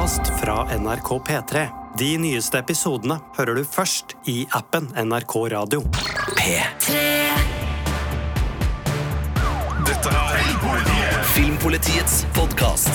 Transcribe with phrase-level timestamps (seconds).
[0.00, 1.66] podkast fra NRK P3.
[1.98, 5.82] De nyeste episodene hører du først i appen NRK Radio.
[9.84, 12.88] Dette er Filmpolitiets podkast.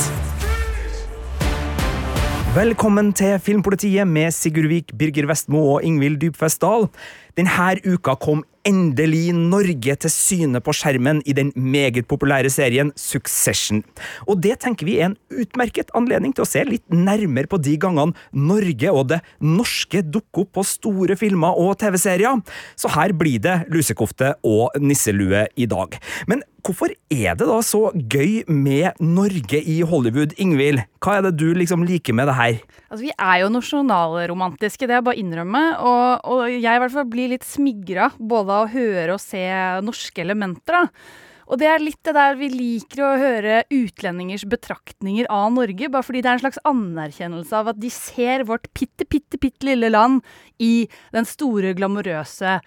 [2.55, 6.89] Velkommen til Filmpolitiet med Sigurd Vik, Birger Vestmo og Ingvild Dybfest Dahl.
[7.37, 13.84] Denne uka kom endelig Norge til syne på skjermen i den meget populære serien Succession.
[14.27, 17.75] Og det tenker vi er en utmerket anledning til å se litt nærmere på de
[17.82, 22.41] gangene Norge og det norske dukker opp på store filmer og TV-serier.
[22.79, 25.97] Så her blir det lusekofte og nisselue i dag.
[26.29, 30.82] Men hvorfor er det da så gøy med Norge i Hollywood, Ingvild?
[31.04, 32.58] Hva er det du liksom liker med det her?
[32.89, 35.64] Altså, Vi er jo nasjonalromantiske, det er bare å innrømme.
[35.86, 39.45] Og, og jeg i hvert fall blir litt smigra både av å høre og se
[39.86, 40.81] norske elementer.
[40.81, 41.23] da.
[41.45, 46.08] Og det er litt det der vi liker å høre utlendingers betraktninger av Norge, bare
[46.08, 49.91] fordi det er en slags anerkjennelse av at de ser vårt bitte, bitte, bitte lille
[49.93, 50.25] land
[50.58, 52.58] i den store, glamorøse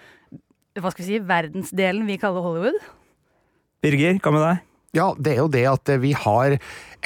[0.78, 2.78] hva skal vi si, verdensdelen vi kaller Hollywood.
[3.78, 4.62] Birger, hva med deg?
[4.98, 6.56] Ja, det er jo det at vi har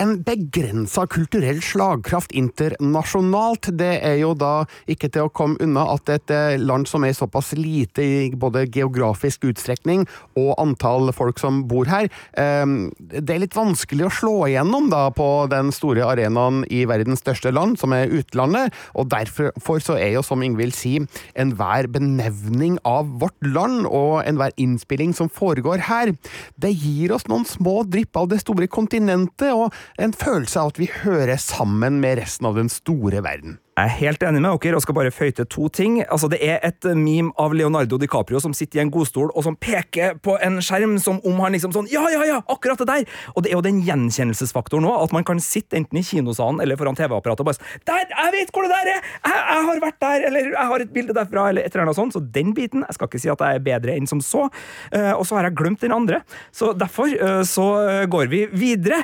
[0.00, 3.68] en begrensa kulturell slagkraft internasjonalt.
[3.78, 7.16] Det er jo da ikke til å komme unna at et eh, land som er
[7.16, 10.06] såpass lite i både geografisk utstrekning
[10.38, 12.64] og antall folk som bor her, eh,
[12.98, 17.52] det er litt vanskelig å slå igjennom da på den store arenaen i verdens største
[17.52, 18.72] land, som er utlandet.
[18.96, 21.06] Og derfor så er jo, som Ingvild sier,
[21.38, 26.14] enhver benevning av vårt land og enhver innspilling som foregår her,
[26.60, 29.50] det gir oss noen små drypp av det store kontinentet.
[29.52, 33.58] og en følelse av at vi hører sammen med resten av den store verden.
[33.72, 35.94] Jeg er helt enig med dere og skal bare føyte to ting.
[36.04, 39.54] Altså, det er et meme av Leonardo DiCaprio som sitter i en godstol og som
[39.56, 43.06] peker på en skjerm som om han liksom sånn Ja, ja, ja, akkurat det der!
[43.32, 46.76] Og det er jo den gjenkjennelsesfaktoren òg, at man kan sitte enten i kinosalen eller
[46.76, 48.12] foran TV-apparatet og bare sånn Der!
[48.12, 49.08] Jeg vet hvor det der er!
[49.22, 50.26] Jeg, jeg, har vært der!
[50.28, 52.12] Eller jeg har et bilde derfra, eller et eller annet sånt.
[52.12, 54.44] Så den biten Jeg skal ikke si at jeg er bedre enn som så.
[54.92, 56.20] Uh, og så har jeg glemt den andre.
[56.52, 59.00] Så derfor uh, så uh, går vi videre.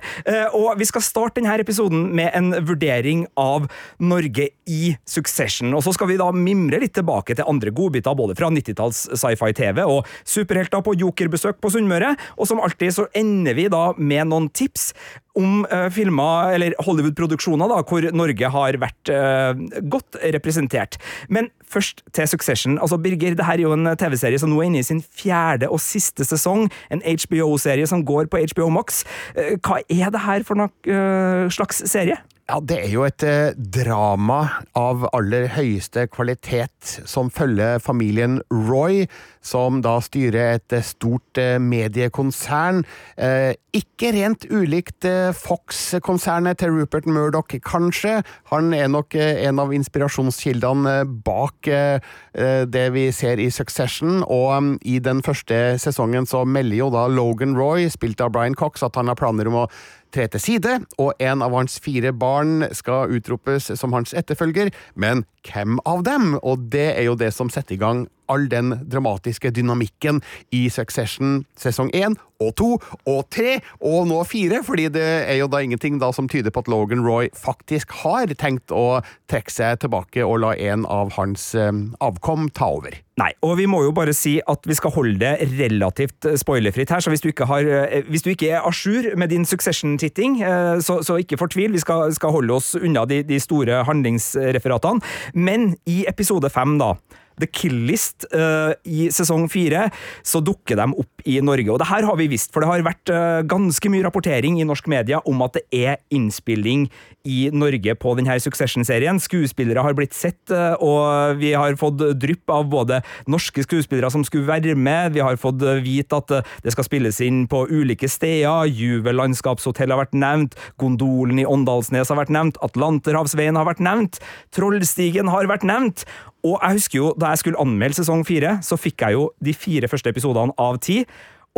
[0.53, 3.71] og vi skal starte denne episoden med en vurdering av
[4.03, 5.73] Norge i Succession.
[5.77, 9.83] Og så skal vi da mimre litt tilbake til andre godbiter, både fra 90-talls sci-fi-TV
[9.85, 14.51] og superhelter på jokerbesøk på Sunnmøre, og som alltid så ender vi da med noen
[14.53, 14.93] tips
[15.39, 20.99] om uh, filmer, eller Hollywood-produksjoner, da, hvor Norge har vært uh, godt representert.
[21.31, 22.79] Men først til Succession.
[22.83, 25.71] Altså, Birger, det her er jo en TV-serie som nå er inne i sin fjerde
[25.71, 26.67] og siste sesong.
[26.91, 29.05] En HBO-serie som går på HBO Max.
[29.37, 32.19] Uh, hva er det her for noe slags serie?
[32.49, 34.39] Ja, Det er jo et eh, drama
[34.73, 39.03] av aller høyeste kvalitet som følger familien Roy,
[39.45, 42.81] som da styrer et eh, stort eh, mediekonsern.
[43.21, 48.23] Eh, ikke rent ulikt eh, Fox-konsernet til Rupert Murdoch, kanskje.
[48.49, 54.69] Han er nok eh, en av inspirasjonskildene bak det vi ser i Succession, og um,
[54.87, 58.97] i den første sesongen så melder jo da Logan Roy, spilt av Brian Cox, at
[58.97, 59.69] han har planer om å
[60.15, 65.25] tre til side, og en av hans fire barn skal utropes som hans etterfølger, men
[65.47, 66.37] hvem av dem?
[66.43, 70.23] Og det er jo det som setter i gang all den dramatiske dynamikken
[70.55, 72.69] i Succession sesong én og to
[73.09, 76.63] og tre og nå fire, fordi det er jo da ingenting da som tyder på
[76.63, 79.01] at Logan Roy faktisk har tenkt å
[79.31, 81.73] trekke seg tilbake og la en av hans eh,
[82.05, 82.95] avkom ta over.
[83.19, 87.03] Nei, og vi må jo bare si at vi skal holde det relativt spoilerfritt her,
[87.03, 90.39] så hvis du ikke, har, eh, hvis du ikke er à jour med din Succession-titting,
[90.47, 91.75] eh, så, så, ikke fortvil.
[91.75, 95.03] Vi skal, skal holde oss unna de, de store handlingsreferatene.
[95.35, 96.95] Men i episode fem, da
[97.41, 99.89] The Kill List uh, i sesong fire,
[100.23, 101.71] så dukker de opp i Norge.
[101.73, 104.67] Og det her har vi visst, for det har vært uh, ganske mye rapportering i
[104.67, 106.87] norsk media om at det er innspilling
[107.29, 109.19] i Norge på denne Succession-serien.
[109.21, 114.25] Skuespillere har blitt sett, uh, og vi har fått drypp av både norske skuespillere som
[114.27, 118.69] skulle være med, vi har fått vite at det skal spilles inn på ulike steder,
[118.69, 124.21] Juvel landskapshotell har vært nevnt, Gondolen i Åndalsnes har vært nevnt, Atlanterhavsveien har vært nevnt,
[124.55, 126.07] Trollstigen har vært nevnt,
[126.47, 129.55] og jeg husker jo, da jeg skulle anmelde sesong fire, så fikk jeg jo de
[129.57, 131.01] fire første episodene av ti.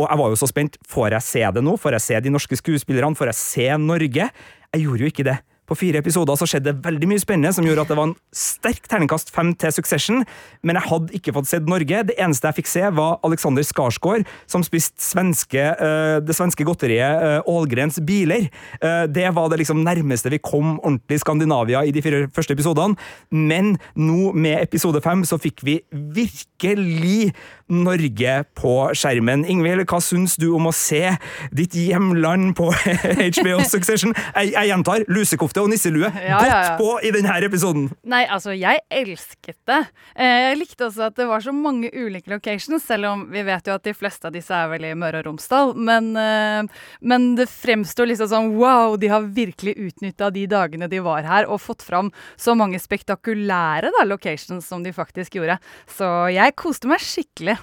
[0.01, 0.79] Og jeg var jo så spent.
[0.89, 1.77] Får jeg se det nå?
[1.77, 3.17] Får jeg se de norske skuespillerne?
[3.17, 4.27] Får jeg se Norge?
[4.71, 5.37] Jeg gjorde jo ikke det.
[5.71, 8.17] På fire episoder så skjedde det veldig mye spennende som gjorde at det var en
[8.35, 10.25] sterk terningkast fem til Succession,
[10.67, 12.01] men jeg hadde ikke fått sett Norge.
[12.09, 18.01] Det eneste jeg fikk se, var Alexander Skarsgård, som spiste uh, det svenske godteriet Ålgrens
[18.03, 18.49] biler.
[18.83, 22.99] Uh, det var det liksom nærmeste vi kom ordentlig Skandinavia i de fire første episodene,
[23.31, 27.31] men nå med episode fem så fikk vi virkelig
[27.71, 29.45] Norge på skjermen.
[29.49, 31.15] Ingvild, hva syns du om å se
[31.55, 32.69] ditt hjemland på
[33.37, 34.11] HBO Succession?
[34.35, 36.11] Jeg, jeg gjentar lusekofte og nisselue.
[36.11, 36.75] Ja, ja, ja.
[36.79, 37.87] på i denne episoden!
[38.11, 39.79] Nei, altså, jeg elsket det.
[40.15, 43.67] Eh, Jeg likte også at det var så mange ulike locations, selv om vi vet
[43.69, 45.73] jo at de fleste av disse er vel i Møre og Romsdal.
[45.79, 50.99] Men, eh, men det fremstår liksom sånn wow, de har virkelig utnytta de dagene de
[51.05, 55.57] var her, og fått fram så mange spektakulære da, locations som de faktisk gjorde.
[55.89, 57.57] Så jeg koste meg skikkelig.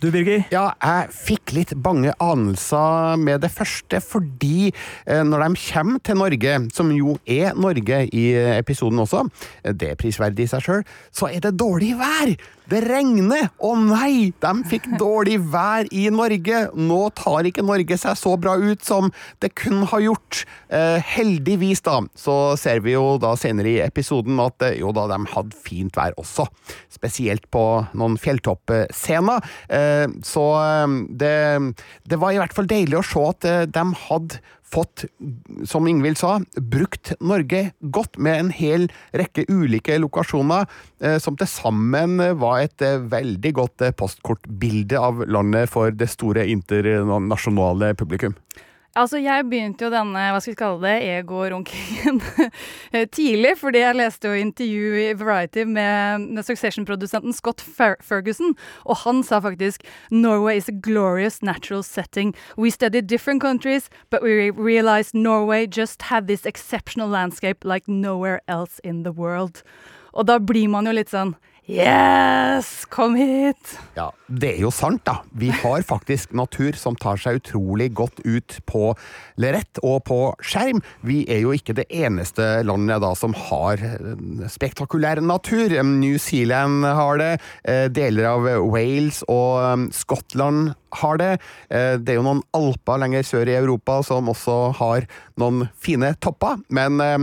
[0.00, 0.46] Du, Birger?
[0.48, 6.16] Ja, jeg fikk litt bange anelser med det første, fordi eh, når de kommer til
[6.16, 8.22] Norge, som jo er Norge i
[8.54, 9.26] episoden også,
[9.60, 12.32] eh, det er prisverdig i seg sjøl, så er det dårlig vær!
[12.70, 13.48] Det regner!
[13.66, 14.30] Å nei!
[14.38, 16.60] De fikk dårlig vær i Norge!
[16.78, 19.10] Nå tar ikke Norge seg så bra ut som
[19.42, 20.44] det kun har gjort.
[20.70, 25.08] Eh, heldigvis, da, så ser vi jo da senere i episoden at eh, jo da,
[25.10, 26.46] de hadde fint vær også.
[26.94, 27.64] Spesielt på
[27.98, 29.50] noen fjelltoppscener.
[29.66, 31.34] Eh, så eh, det,
[32.06, 35.04] det var i hvert fall deilig å se at eh, de hadde fått,
[35.64, 40.66] som Ingvild sa, brukt Norge godt med en hel rekke ulike lokasjoner,
[41.02, 46.10] eh, som til sammen var et eh, veldig godt eh, postkortbilde av landet for det
[46.12, 48.36] store internasjonale publikum.
[48.98, 52.16] Altså, jeg begynte jo denne, hva skal vi kalle det, ego-runkingen
[53.16, 58.98] tidlig, fordi jeg leste jo intervju i Variety med, med Succession-produsenten Scott Fer Ferguson, og
[59.04, 62.34] han sa faktisk Norway is a glorious natural setting.
[62.56, 68.40] We studied different countries, but we realized Norway just had this exceptional landscape like nowhere
[68.48, 69.62] else in the world.
[70.12, 71.36] Og da blir man jo litt sånn
[71.68, 72.86] Yes!
[72.90, 73.76] Kom hit!
[73.94, 75.20] Ja, det er jo sant, da.
[75.36, 78.94] Vi har faktisk natur som tar seg utrolig godt ut på
[79.40, 80.80] lerret og på skjerm.
[81.06, 85.76] Vi er jo ikke det eneste landet da som har eh, spektakulær natur.
[85.84, 87.32] New Zealand har det,
[87.68, 90.72] eh, deler av Wales og eh, Skottland
[91.02, 91.32] har det.
[91.70, 95.06] Eh, Det er jo noen alper lenger sør i Europa som også har
[95.40, 97.18] noen fine topper, men eh,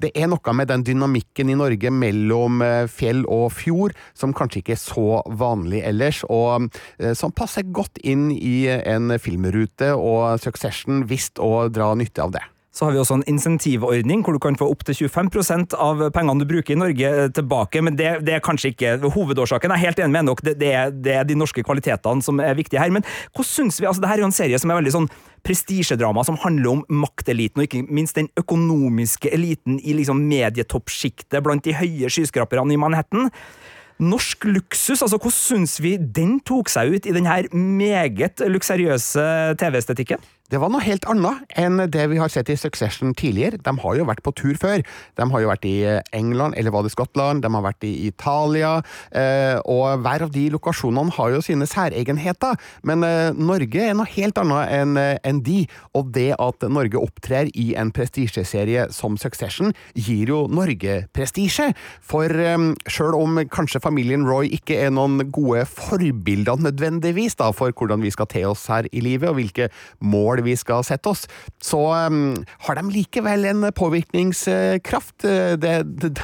[0.00, 4.62] det er noe med den dynamikken i Norge mellom eh, fjell og fjord som kanskje
[4.62, 10.40] ikke er så vanlig ellers, og eh, som passer godt inn i en filmrute, og
[10.40, 12.44] Succession visste å dra nytte av det.
[12.70, 16.46] Så har vi også en insentivordning hvor du kan få opptil 25% av pengene du
[16.46, 19.74] bruker i Norge eh, tilbake, men det, det er kanskje ikke hovedårsaken.
[19.74, 22.38] Jeg er helt enig med dere, det, det, er, det er de norske kvalitetene som
[22.38, 22.94] er viktige her.
[22.94, 23.88] Men hva syns vi?
[23.90, 25.10] Altså, her er jo en serie som er veldig sånn
[25.46, 31.66] prestisjedrama som handler om makteliten, og ikke minst den økonomiske eliten i liksom medietoppsjiktet blant
[31.66, 33.32] de høye skyskraperne i Manhattan.
[34.00, 39.26] Norsk luksus, altså hvordan syns vi den tok seg ut i denne meget luksuriøse
[39.60, 40.22] TV-estetikken?
[40.50, 43.60] Det var noe helt annet enn det vi har sett i Succession tidligere.
[43.62, 44.82] De har jo vært på tur før.
[45.14, 45.76] De har jo vært i
[46.16, 48.80] England, eller var det Skottland, de har vært i Italia,
[49.14, 52.58] eh, og hver av de lokasjonene har jo sine særegenheter.
[52.82, 55.60] Men eh, Norge er noe helt annet enn de,
[55.94, 61.70] og det at Norge opptrer i en prestisjeserie som Succession, gir jo Norge prestisje.
[62.02, 67.70] For eh, sjøl om kanskje familien Roy ikke er noen gode forbilder nødvendigvis da, for
[67.70, 69.70] hvordan vi skal te oss her i livet, og hvilke
[70.02, 71.26] mål vi skal sette oss,
[71.62, 72.34] så um,
[72.66, 75.26] har de likevel en påvirkningskraft.
[75.28, 75.74] Eh, de,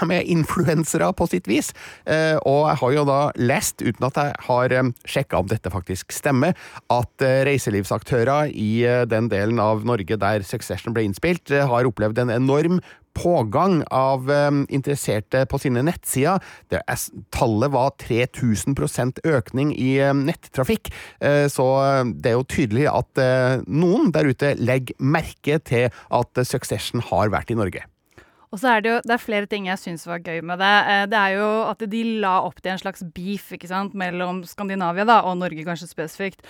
[0.07, 1.73] er influensere på sitt vis.
[2.05, 5.73] Eh, og jeg har jo da lest, uten at jeg har um, sjekka om dette
[5.73, 6.57] faktisk stemmer,
[6.93, 8.71] at eh, reiselivsaktører i
[9.09, 12.81] den delen av Norge der Succession ble innspilt, har opplevd en enorm
[13.17, 16.43] pågang av eh, interesserte på sine nettsider.
[16.77, 17.03] Er,
[17.35, 20.93] tallet var 3000% økning i eh, nettrafikk,
[21.25, 25.89] eh, så eh, det er jo tydelig at eh, noen der ute legger merke til
[25.91, 27.87] at Succession har vært i Norge.
[28.55, 30.75] Og så er det jo det er flere ting jeg syns var gøy med det.
[30.93, 34.45] Eh, Det er jo at de la opp til en slags beef ikke sant, mellom
[34.47, 36.45] Skandinavia da, og Norge kanskje spesifikt,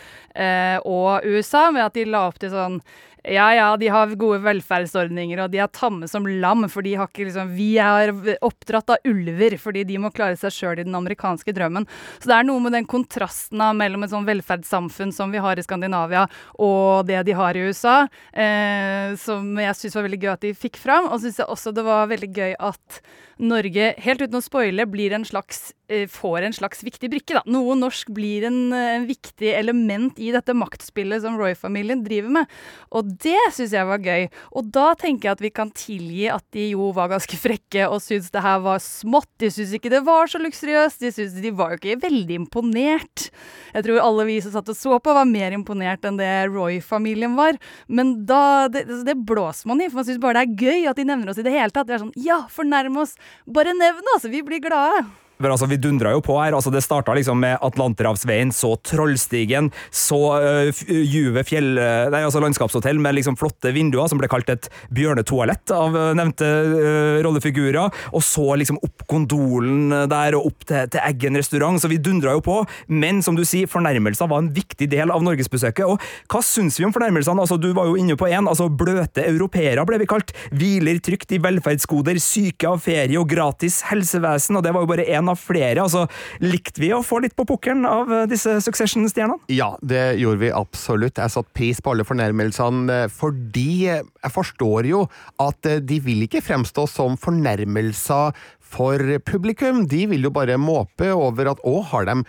[0.87, 2.81] og USA, ved at de la opp til sånn
[3.27, 7.11] ja, ja, de har gode velferdsordninger, og de er tamme som lam, for de har
[7.11, 8.13] ikke liksom Vi er
[8.45, 11.89] oppdratt av ulver, fordi de må klare seg sjøl i den amerikanske drømmen.
[12.21, 15.59] Så det er noe med den kontrasten da, mellom et sånn velferdssamfunn som vi har
[15.59, 16.27] i Skandinavia,
[16.63, 17.99] og det de har i USA,
[18.33, 21.11] eh, som jeg syns var veldig gøy at de fikk fram.
[21.11, 23.01] Og syns jeg også det var veldig gøy at
[23.37, 27.35] Norge, helt uten å spoile, en slags, eh, får en slags viktig brikke.
[27.35, 27.43] da.
[27.45, 32.47] Noe norsk blir en, eh, en viktig element i dette maktspillet som Roy-familien driver med.
[32.93, 34.31] Og det syns jeg var gøy.
[34.57, 38.01] Og da tenker jeg at vi kan tilgi at de jo var ganske frekke og
[38.01, 39.29] syntes det her var smått.
[39.39, 40.99] De syntes ikke det var så luksuriøst.
[40.99, 43.31] De syntes de var jo ikke veldig imponert.
[43.75, 47.37] Jeg tror alle vi som satt og så på, var mer imponert enn det Roy-familien
[47.37, 47.59] var.
[47.87, 50.89] Men da, det, altså, det blåser man i, for man syns bare det er gøy
[50.89, 51.87] at de nevner oss i det hele tatt.
[51.87, 53.15] Det er sånn, ja, fornærm oss.
[53.47, 54.29] Bare nevn altså.
[54.33, 55.05] vi blir glade.
[55.39, 56.55] Men altså, Vi dundra jo på her.
[56.57, 61.77] altså Det starta liksom med Atlanterhavsveien, så Trollstigen, så uh, Juve fjell...
[61.77, 67.19] Nei, altså landskapshotell med liksom flotte vinduer, som ble kalt et bjørnetoalett av nevnte uh,
[67.27, 67.93] rollefigurer.
[68.17, 71.81] Og så liksom opp gondolen der og opp til, til Eggen restaurant.
[71.83, 72.59] Så vi dundra jo på.
[72.89, 75.85] Men som du sier, fornærmelser var en viktig del av norgesbesøket.
[75.87, 76.01] Og
[76.33, 77.43] hva syns vi om fornærmelsene?
[77.43, 78.49] Altså, Du var jo inne på én.
[78.49, 80.33] Altså, bløte europeere ble vi kalt.
[80.55, 84.59] Hviler trygt i velferdsgoder, syke av ferie og gratis helsevesen.
[84.59, 85.85] Og det var jo bare én av flere.
[85.85, 86.07] altså
[86.45, 89.47] Likte vi å få litt på pukkelen av eh, disse Succession-stjernene?
[89.53, 91.21] Ja, det gjorde vi absolutt.
[91.21, 95.05] Jeg satte pris på alle fornærmelsene, eh, fordi jeg forstår jo
[95.43, 99.85] at eh, de vil ikke fremstå som fornærmelser for publikum.
[99.89, 102.21] De vil jo bare måpe over at å, har de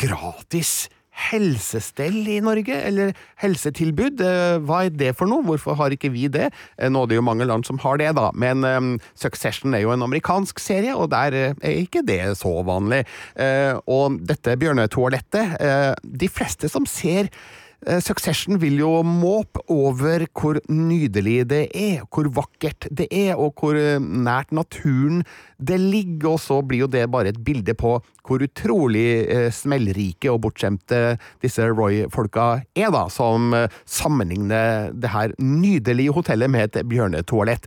[0.00, 4.22] gratis helsestell i Norge, eller helsetilbud.
[4.24, 5.44] Eh, hva er det for noe?
[5.46, 6.50] Hvorfor har ikke vi det?
[6.78, 9.84] Eh, nå er det jo mange land som har det, da, men um, Succession er
[9.84, 13.04] jo en amerikansk serie, og der er ikke det så vanlig.
[13.36, 20.22] Uh, og dette bjørnetoalettet, uh, de fleste som ser Eh, Succession vil jo måpe over
[20.38, 25.24] hvor nydelig det er, hvor vakkert det er, og hvor eh, nært naturen
[25.58, 30.30] det ligger, og så blir jo det bare et bilde på hvor utrolig eh, smellrike
[30.30, 32.48] og bortskjemte disse Roy-folka
[32.78, 33.50] er, da, som
[33.82, 37.66] sammenligner det her nydelige hotellet med et bjørnetoalett.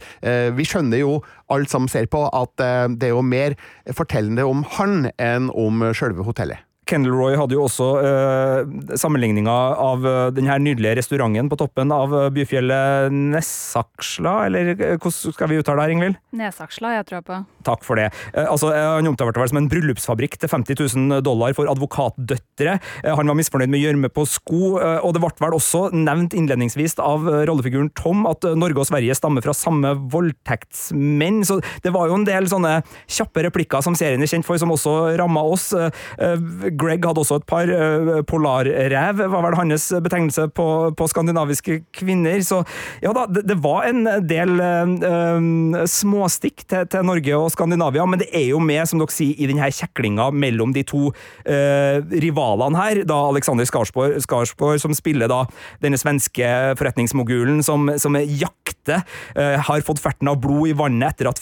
[0.56, 1.18] Vi skjønner jo,
[1.52, 2.56] alle som ser på, at
[2.96, 3.58] det er jo mer
[3.96, 6.64] fortellende om han enn om sjølve hotellet.
[6.90, 11.94] Kendal Roy hadde jo også uh, sammenligninga av uh, den her nydelige restauranten på toppen
[11.94, 16.20] av uh, byfjellet Nessaksla, eller hvordan skal vi uttale det her, Ingvild?
[16.38, 17.40] Nesaksla, jeg tror på.
[17.66, 18.12] Takk for det.
[18.38, 22.76] altså, Han omtalte det som en bryllupsfabrikk til 50 000 dollar for advokatdøtre.
[23.04, 27.26] han var misfornøyd med gjørme på sko, og det ble vel også nevnt innledningsvis av
[27.50, 32.28] rollefiguren Tom at Norge og Sverige stammer fra samme voldtektsmenn, så det var jo en
[32.28, 32.78] del sånne
[33.10, 35.72] kjappe replikker som serien er kjent for, som også ramma oss.
[36.80, 37.70] Greg hadde også et par.
[37.70, 40.68] Uh, Polarrev var vel hans betegnelse på,
[40.98, 42.42] på, skandinaviske kvinner.
[42.46, 42.62] Så
[43.04, 48.22] ja da, det, det var en del um, småstikk til, til, Norge og Skandinavia, men
[48.22, 52.80] det er jo med, som dere sier, i denne kjeklinga mellom de to uh, rivalene
[52.80, 53.04] her.
[53.08, 55.44] Da Alexander Skarsborg, Skarsborg, som spiller da
[55.84, 59.04] denne svenske forretningsmogulen som, som jakter,
[59.36, 61.40] har fått ferten av blod i vannet etter at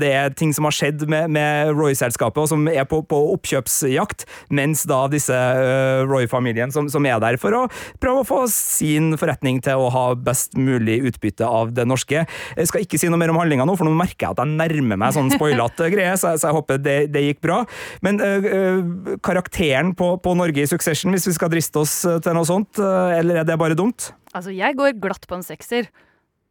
[0.00, 4.24] det er ting som har skjedd med, med Roy-selskapet, og som er på, på oppkjøpsjakt.
[4.54, 7.64] Men mens da disse uh, Roy-familien som, som, er der for å
[8.02, 12.24] prøve å få sin forretning til å ha best mulig utbytte av det norske.
[12.58, 14.58] Jeg skal ikke si noe mer om handlinga nå, for nå merker jeg at jeg
[14.58, 17.62] nærmer meg sånn spoilete greier, så, så, jeg håper det, det gikk bra.
[18.04, 22.36] Men uh, uh, karakteren på, på, Norge i Succession, hvis vi skal driste oss til
[22.36, 24.12] noe sånt, eller er det bare dumt?
[24.36, 25.88] Altså, jeg går glatt på en sekser.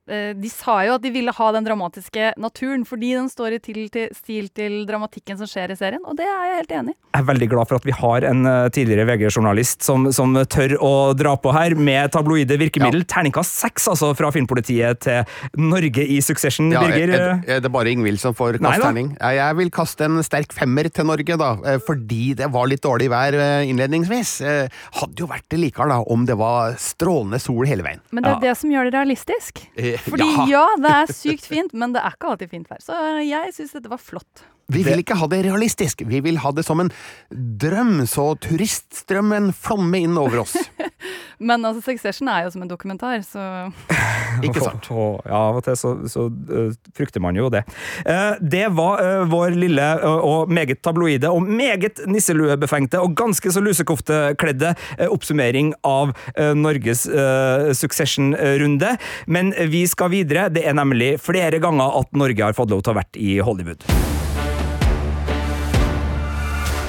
[0.08, 3.60] Eh, de sa jo at de ville ha den dramatiske naturen, fordi den står i
[3.60, 6.94] til, til, stil til dramatikken som skjer i serien, og det er jeg helt enig
[6.94, 6.98] i.
[7.18, 10.78] Jeg er veldig glad for at vi har en eh, tidligere VG-journalist som, som, tør
[10.84, 13.04] å dra på her med tabloide virkemiddel.
[13.04, 13.10] Ja.
[13.18, 16.72] Terningkast seks, altså, fra Filmpolitiet til Norge i Succession.
[16.72, 17.14] Ja, Birger?
[17.18, 19.12] Er, er, det bare Ingvild som får kaste terning?
[19.20, 23.12] Jeg vil kaste en sterk femmer til Norge, da, eh, fordi det var litt dårlig
[23.12, 23.36] vær
[23.68, 24.38] innledningsvis.
[25.02, 28.04] Hadde jo vært det likere da, om det var strålende sol hele veien.
[28.16, 28.44] Men det er ja.
[28.48, 29.66] det som gjør det realistisk.
[30.06, 30.46] Fordi ja.
[30.51, 32.84] ja, det er sykt fint, men det er ikke alltid fint vær.
[32.84, 34.46] Så jeg syns dette var flott.
[34.68, 36.89] Vi vil ikke ha det realistisk, vi vil ha det som en
[37.32, 40.58] drøm, så turiststrømmen flommer inn over oss.
[41.39, 43.41] Men altså, Succession er jo som en dokumentar, så
[44.46, 44.89] Ikke sant?
[44.89, 47.63] ja, av og til så, så uh, frykter man jo det.
[48.06, 53.62] Uh, det var uh, vår lille og meget tabloide og meget nisseluebefengte og ganske så
[53.63, 54.74] lusekoftekledde
[55.08, 56.13] oppsummering av
[56.58, 57.06] Norges
[57.77, 58.94] Succession-runde.
[59.27, 60.48] Men vi skal videre.
[60.53, 63.38] Det er nemlig flere ganger at Norge har fått lov til å ha vært i
[63.44, 63.86] Hollywood.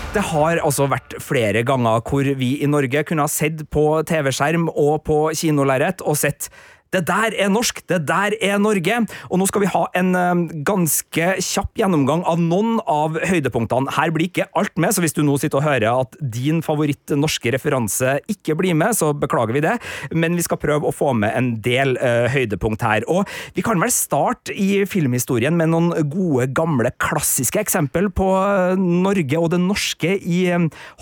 [0.09, 4.71] Det har altså vært flere ganger hvor vi i Norge kunne ha sett på TV-skjerm
[4.73, 6.49] og på kinolerret og sett
[6.95, 9.02] det der er norsk, det der er Norge.
[9.28, 13.92] Og nå skal vi ha en eh, ganske kjapp gjennomgang av noen av høydepunktene.
[13.99, 17.12] Her blir ikke alt med, så hvis du nå sitter og hører at din favoritt
[17.16, 19.76] norske referanse ikke blir med, så beklager vi det,
[20.16, 23.04] men vi skal prøve å få med en del uh, høydepunkt her.
[23.11, 28.78] Og vi kan vel starte i filmhistorien med noen gode, gamle, klassiske eksempel på uh,
[28.78, 30.40] Norge og det norske i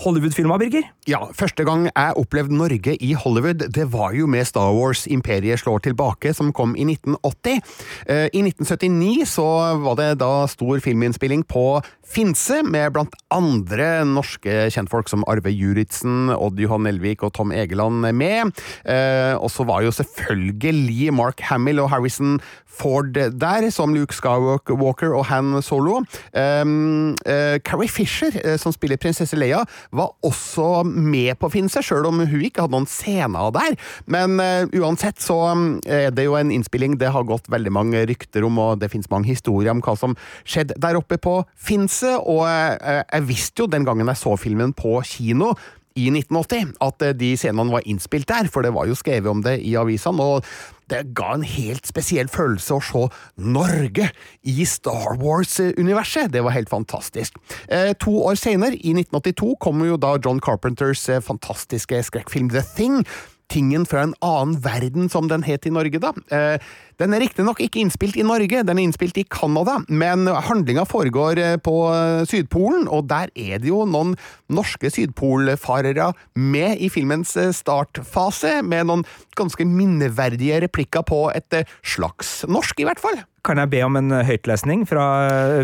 [0.03, 0.87] Hollywood-filmer, Birger?
[1.07, 5.61] Ja, første gang jeg opplevde Norge i Hollywood, det var jo med Star Wars Imperiet
[5.61, 7.61] slår år tilbake, som kom i 1980.
[8.07, 9.47] Eh, I 1979 så
[9.83, 16.31] var det da stor filminnspilling på Finse, med blant andre norske kjentfolk som Arve Juritzen,
[16.31, 18.53] Odd Johan Elvik og Tom Egeland med.
[18.87, 22.37] Eh, og så var jo selvfølgelig Mark Hamill og Harrison
[22.77, 26.03] Ford der, som Luke Skywalker og Han Solo.
[26.37, 32.21] Um, uh, Carrie Fisher, som spiller prinsesse Leia, var også med på Finse, sjøl om
[32.21, 33.77] hun ikke hadde noen scener der.
[34.05, 34.37] Men
[34.77, 35.39] uansett så
[35.85, 39.11] er det jo en innspilling det har gått veldig mange rykter om, og det finnes
[39.13, 43.87] mange historier om hva som skjedde der oppe på Finse, og jeg visste jo den
[43.87, 45.53] gangen jeg så filmen på kino,
[45.97, 49.57] i 1980 at de scenene var innspilt der, for det var jo skrevet om det
[49.65, 50.23] i avisene.
[50.23, 50.45] og
[50.87, 53.01] det ga en helt spesiell følelse å se
[53.43, 54.07] Norge
[54.47, 56.31] i Star Wars-universet.
[56.31, 57.35] Det var helt fantastisk.
[57.67, 62.63] Eh, to år senere, i 1982, kommer jo da John Carpenters eh, fantastiske skrekkfilm The
[62.77, 63.01] Thing.
[63.51, 66.11] Tingen fra en annen verden, som den het i Norge, da.
[66.33, 66.57] Eh,
[66.99, 71.39] den er riktignok ikke innspilt i Norge, den er innspilt i Canada, men handlinga foregår
[71.39, 74.17] eh, på eh, Sydpolen, og der er det jo noen
[74.51, 79.07] norske sydpolfarere med i filmens startfase, med noen
[79.39, 83.21] ganske minneverdige replikker på et slags norsk, i hvert fall.
[83.47, 85.03] Kan jeg be om en høytlesning fra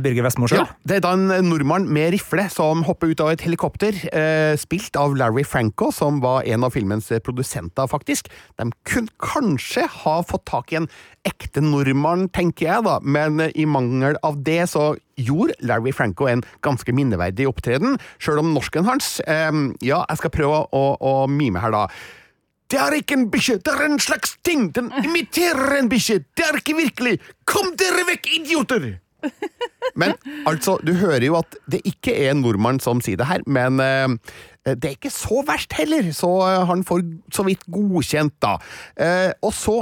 [0.04, 0.62] Birger Vestmo sjøl?
[0.62, 4.56] Ja, det er da en nordmann med rifle som hopper ut av et helikopter, eh,
[4.56, 8.32] spilt av Larry Franco, som var en av filmens produsenter, faktisk.
[8.56, 10.88] De kunne kanskje ha fått tak i en
[11.28, 16.48] ekte nordmann, tenker jeg, da, men i mangel av det så gjorde Larry Franco en
[16.64, 19.52] ganske minneverdig opptreden, sjøl om norsken hans eh,
[19.84, 21.88] Ja, jeg skal prøve å, å mime her, da.
[22.74, 24.72] Det er ikke en bikkje, det er en slags ting!
[24.74, 26.24] Den imiterer en bikkje!
[26.34, 27.20] Det er ikke virkelig!
[27.46, 28.88] Kom dere vekk, idioter!
[30.02, 30.16] Men
[30.50, 33.78] altså, du hører jo at det ikke er en nordmann som sier det her, men
[33.78, 34.16] uh,
[34.66, 36.32] det er ikke så verst heller, så
[36.68, 38.58] han får så vidt godkjent, da.
[38.98, 39.78] Uh, og så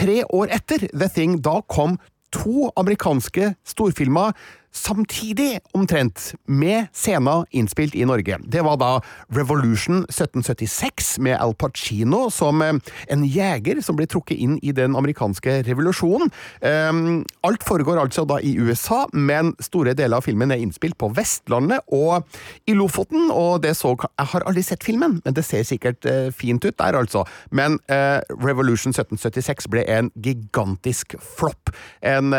[0.00, 1.96] Tre år etter The Thing, da kom
[2.30, 4.36] to amerikanske storfilmer
[4.72, 8.38] samtidig, omtrent, med scener innspilt i Norge.
[8.46, 8.90] Det var da
[9.34, 12.78] Revolution 1776 med Al Pacino som eh,
[13.10, 16.30] en jeger som ble trukket inn i den amerikanske revolusjonen.
[16.62, 21.10] Um, alt foregår altså da i USA, men store deler av filmen er innspilt på
[21.16, 22.26] Vestlandet og
[22.70, 26.30] i Lofoten, og det så Jeg har aldri sett filmen, men det ser sikkert uh,
[26.30, 27.24] fint ut der, altså.
[27.50, 31.72] Men Revolution 1776 ble en gigantisk flopp.
[32.06, 32.32] En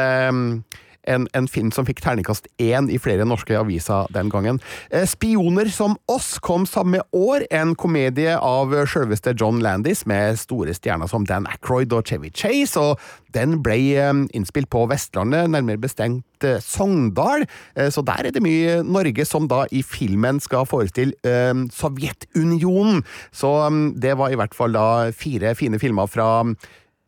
[1.07, 4.59] en, en, film som fikk terningkast én i flere norske aviser den gangen.
[4.91, 10.73] Eh, 'Spioner som oss' kom samme år, en komedie av sjølveste John Landis med store
[10.73, 12.99] stjerner som Dan Ackroyd og Chevy Chase, og
[13.33, 17.47] den ble eh, innspilt på Vestlandet, nærmere bestemt eh, Sogndal,
[17.91, 21.13] så der er det mye Norge som da i filmen skal forestille
[21.73, 23.01] Sovjetunionen.
[23.31, 23.49] Så
[24.01, 26.43] det var i hvert fall da fire fine filmer fra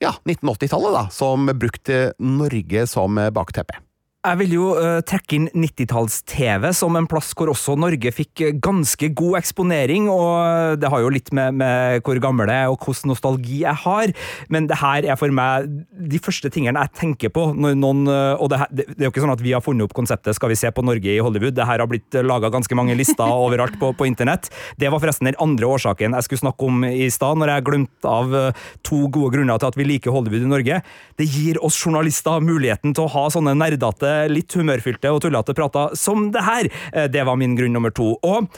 [0.04, 3.80] ja, 1980-tallet, da, som brukte Norge som bakteppe.
[4.24, 9.10] Jeg vil jo uh, trekke inn 90-talls-TV som en plass hvor også Norge fikk ganske
[9.20, 13.12] god eksponering, og det har jo litt med, med hvor gammel jeg er og hvordan
[13.12, 14.14] nostalgi jeg har,
[14.48, 18.40] men det her er for meg de første tingene jeg tenker på når noen uh,
[18.40, 20.40] Og det, her, det, det, er jo ikke sånn at vi har funnet opp konseptet
[20.40, 23.28] 'Skal vi se på Norge i Hollywood', det her har blitt laga ganske mange lister
[23.50, 24.48] overalt på, på, internett.
[24.80, 28.16] Det var forresten den andre årsaken jeg skulle snakke om i stad, når jeg glemte
[28.16, 30.80] av uh, to gode grunner til at vi liker Hollywood i Norge.
[31.20, 35.98] Det gir oss journalister muligheten til å ha sånne nerdete litt humørfylte og tullete prater
[36.00, 36.70] som det her.
[36.94, 38.14] Eh, det var min grunn nummer to.
[38.24, 38.50] Og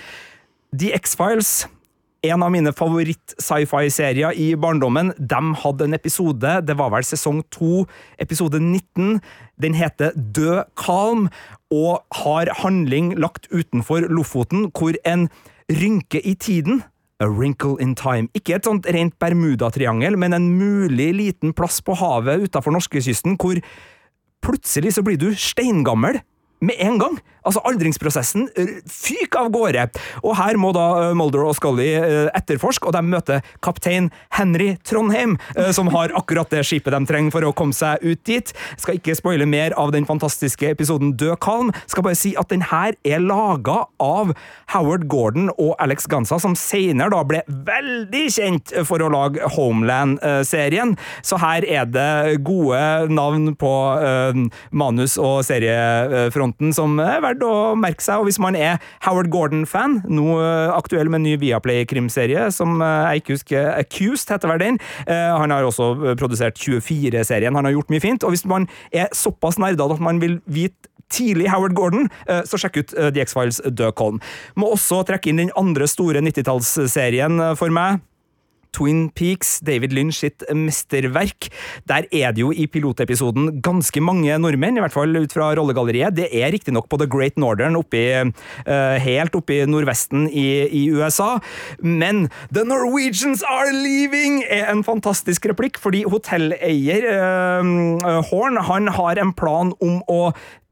[0.76, 1.66] The X-Files
[2.26, 5.12] en av mine favoritt-sci-fi-serier i barndommen.
[5.18, 7.86] De hadde en episode, det var vel sesong to,
[8.22, 9.20] episode 19.
[9.62, 11.28] Den heter Død kalm,
[11.74, 15.30] og har handling lagt utenfor Lofoten, hvor en
[15.70, 16.84] rynke i tiden
[17.24, 18.28] A wrinkle in time.
[18.36, 23.62] Ikke et sånt rent Bermudatriangel, men en mulig liten plass på havet utafor norskekysten hvor
[24.46, 26.20] Plutselig så blir du steingammel
[26.62, 27.16] med en gang.
[27.46, 28.48] Altså, aldringsprosessen
[28.90, 29.86] fyker av gårde.
[30.26, 34.74] Og her må da eh, Mulder og Scully eh, etterforske, og de møter kaptein Henry
[34.88, 38.54] Trondheim, eh, som har akkurat det skipet de trenger for å komme seg ut dit.
[38.82, 41.72] Skal ikke spoile mer av den fantastiske episoden Død kalm.
[41.92, 44.34] Skal bare si at den her er laga av
[44.74, 50.96] Howard Gordon og Alex Gansa, som senere da ble veldig kjent for å lage Homeland-serien.
[51.26, 52.82] Så her er det gode
[53.14, 53.74] navn på
[54.76, 58.22] manus- og seriefronten som er verdt verdt å merke seg.
[58.22, 63.12] Og hvis man er Howard Gordon-fan, nå eh, aktuell med en ny Viaplay-krimserie som eh,
[63.12, 64.82] jeg ikke husker Accused, heter vel den.
[65.08, 67.56] Eh, han har også produsert 24-serien.
[67.56, 68.24] Han har gjort mye fint.
[68.24, 72.08] Og hvis man er såpass nerdete at man vil vite tidlig Howard Gordon,
[72.50, 74.18] så sjekk ut The X-Files Død Colm.
[74.58, 78.02] Må også trekke inn den andre store 90-tallsserien for meg.
[78.76, 81.50] Twin Peaks, David Lynch sitt mesterverk.
[81.88, 86.16] Der er det jo i pilotepisoden ganske mange nordmenn, i hvert fall ut fra rollegalleriet.
[86.18, 91.36] Det er riktignok på The Great Northern, oppi, uh, helt i nordvesten i, i, USA.
[91.80, 99.22] Men The Norwegians are leaving er en fantastisk replikk, fordi hotelleier uh, Horn han har
[99.22, 100.22] en plan om å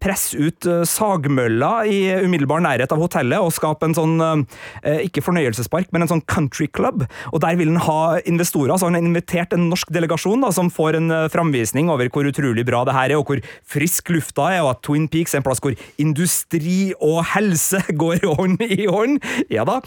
[0.03, 5.23] presse ut uh, sagmølla i umiddelbar nærhet av hotellet og skape en sånn, uh, ikke
[5.23, 7.05] fornøyelsespark, men en sånn country club.
[7.31, 10.71] Og Der vil han ha investorer, så han har invitert en norsk delegasjon da, som
[10.73, 14.61] får en framvisning over hvor utrolig bra det her er, og hvor frisk lufta er,
[14.63, 19.19] og at Twin Peaks er en plass hvor industri og helse går hånd i hånd.
[19.51, 19.79] Ja da.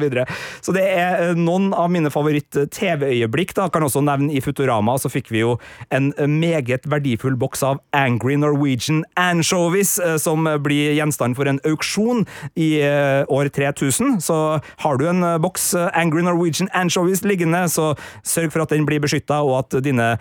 [0.65, 3.55] Så det er noen av mine favoritt-TV-øyeblikk.
[3.55, 5.59] da, Kan også nevne i Futurama, så fikk vi jo
[5.93, 12.25] en meget verdifull boks av Angry Norwegian Anchovies, som blir gjenstand for en auksjon
[12.57, 14.21] i uh, år 3000.
[14.25, 14.37] Så
[14.85, 17.93] har du en uh, boks uh, Angry Norwegian Anchovies liggende, så
[18.27, 20.13] sørg for at den blir beskytta, og at dine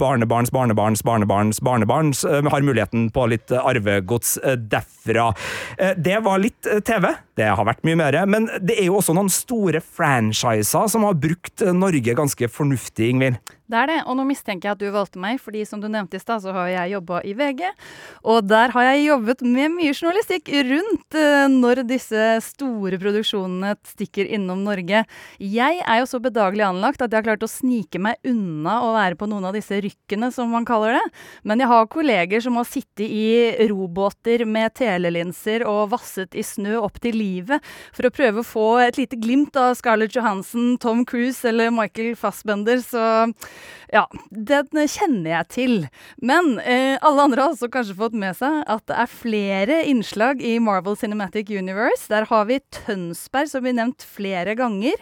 [0.00, 5.30] barnebarns barnebarns barnebarns barnebarns har muligheten på litt arvegods derfra.
[5.96, 7.12] Det var litt TV.
[7.36, 11.18] Det har vært mye mer, men det er jo også noen store franchiser som har
[11.20, 13.54] brukt Norge ganske fornuftig, Ingvild.
[13.66, 16.16] Det er det, og nå mistenker jeg at du valgte meg, fordi som du nevnte
[16.16, 17.64] i stad, så har jeg jobba i VG.
[18.30, 24.30] Og der har jeg jobbet med mye journalistikk rundt uh, når disse store produksjonene stikker
[24.38, 25.02] innom Norge.
[25.42, 28.94] Jeg er jo så bedagelig anlagt at jeg har klart å snike meg unna å
[28.94, 31.04] være på noen av disse rykkene, som man kaller det.
[31.42, 36.78] Men jeg har kolleger som har sittet i robåter med telelinser og vasset i snø
[36.86, 37.25] opp til livet
[37.96, 42.16] for å prøve å få et lite glimt av Scarlett Johansen, Tom Cruise eller Michael
[42.18, 43.04] Fassbender, så
[43.92, 45.76] ja, den kjenner jeg til.
[46.18, 50.42] Men eh, alle andre har også kanskje fått med seg at det er flere innslag
[50.42, 52.08] i Marvel Cinematic Universe.
[52.12, 54.98] Der har vi Tønsberg, som blir nevnt flere ganger.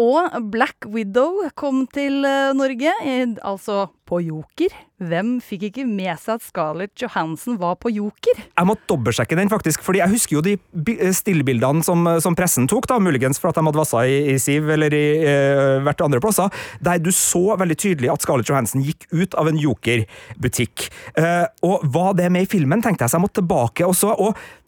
[0.00, 4.72] Og Black Widow kom til uh, Norge, eh, altså på Joker.
[5.00, 8.40] Hvem fikk ikke med seg at Scarlett Johansson var på Joker?
[8.42, 10.56] Jeg må dobbeltsjekke den, faktisk, fordi jeg husker jo de
[10.96, 14.38] eh, stillbildene som, som pressen tok, da, muligens for at de hadde vassa i, i
[14.40, 16.48] Siv eller i uh, hvert andre plasser,
[16.84, 20.88] der du så veldig tydelig at Scarlett Johansson gikk ut av en Joker-butikk.
[21.18, 23.94] Uh, og var det med i filmen, tenkte jeg, så jeg måtte tilbake og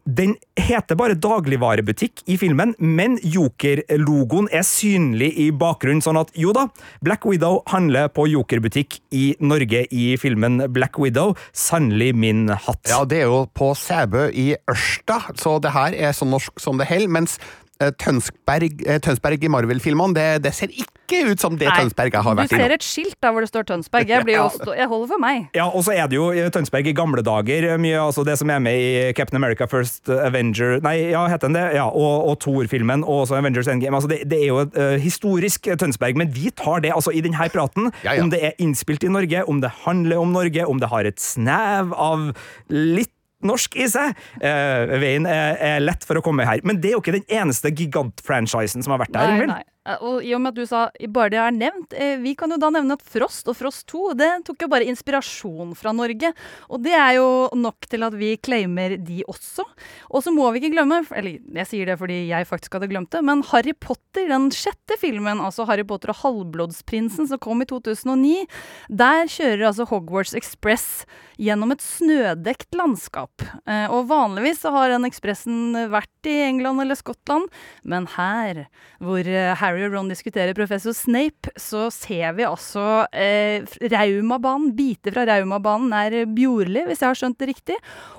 [0.05, 6.55] den heter bare dagligvarebutikk i filmen, men Joker-logoen er synlig i bakgrunnen, sånn at jo
[6.57, 6.67] da,
[7.05, 11.37] Black Widow handler på Joker-butikk i Norge i filmen Black Widow.
[11.55, 12.83] Sannelig min hatt.
[12.91, 16.81] Ja, det er jo på Sæbø i Ørsta, så det her er så norsk som
[16.81, 17.13] det holder.
[17.13, 17.39] Mens
[17.83, 22.17] Eh, Tønsberg, eh, Tønsberg i Marvel-filmene, det, det, ser ikke ut som det Nei, Tønsberg
[22.17, 22.57] jeg har vært i.
[22.57, 24.11] Du ser et skilt der hvor det står Tønsberg.
[24.13, 24.47] Jeg, ja.
[24.55, 25.47] stå, jeg holder for meg.
[25.57, 27.69] Ja, og så er det jo Tønsberg i gamle dager.
[27.83, 31.59] Mye altså det som er med i Captain America First Avenger Nei, ja, heter den
[31.59, 31.67] det?
[31.77, 33.99] Ja, og, og Thor-filmen, og også Avengers Endgame.
[33.99, 37.25] Altså det, det er jo et uh, historisk Tønsberg, men vi tar det altså i
[37.25, 37.91] denne praten.
[38.03, 41.07] Ja, om det er innspilt i Norge, om det handler om Norge, om det har
[41.07, 42.31] et snev av
[42.71, 43.13] litt
[43.47, 44.17] norsk i seg.
[44.43, 46.63] Uh, veien er, er, lett for å komme her.
[46.67, 49.37] Men det er jo ikke den eneste gigantfranchisen som har vært der.
[49.43, 49.63] Nei, nei.
[49.83, 52.53] Eh, og i og med at du sa bare det er nevnt, eh, vi kan
[52.53, 56.33] jo da nevne at Frost og Frost 2 det tok jo bare inspirasjon fra Norge.
[56.71, 59.67] Og det er jo nok til at vi claimer de også.
[60.11, 63.11] Og så må vi ikke glemme, eller jeg sier det fordi jeg faktisk hadde glemt
[63.15, 67.69] det, men Harry Potter, den sjette filmen, altså Harry Potter og halvblodsprinsen som kom i
[67.69, 68.47] 2009,
[68.93, 71.05] der kjører altså Hogwarts Express
[71.43, 73.43] gjennom et snødekt landskap.
[73.67, 77.51] Eh, og vanligvis så har den ekspressen vært i England eller Skottland,
[77.83, 78.65] men her,
[79.03, 79.27] hvor
[79.59, 85.25] Harry Harry og Ron diskuterer professor Snape, så ser vi altså eh, Raumabanen, biter fra
[85.29, 87.79] Raumabanen er Bjorli, hvis jeg har skjønt det riktig.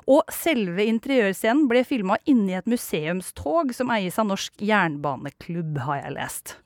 [0.09, 6.17] Og selve interiørscenen ble filma inni et museumstog som eies av Norsk Jernbaneklubb, har jeg
[6.17, 6.57] lest.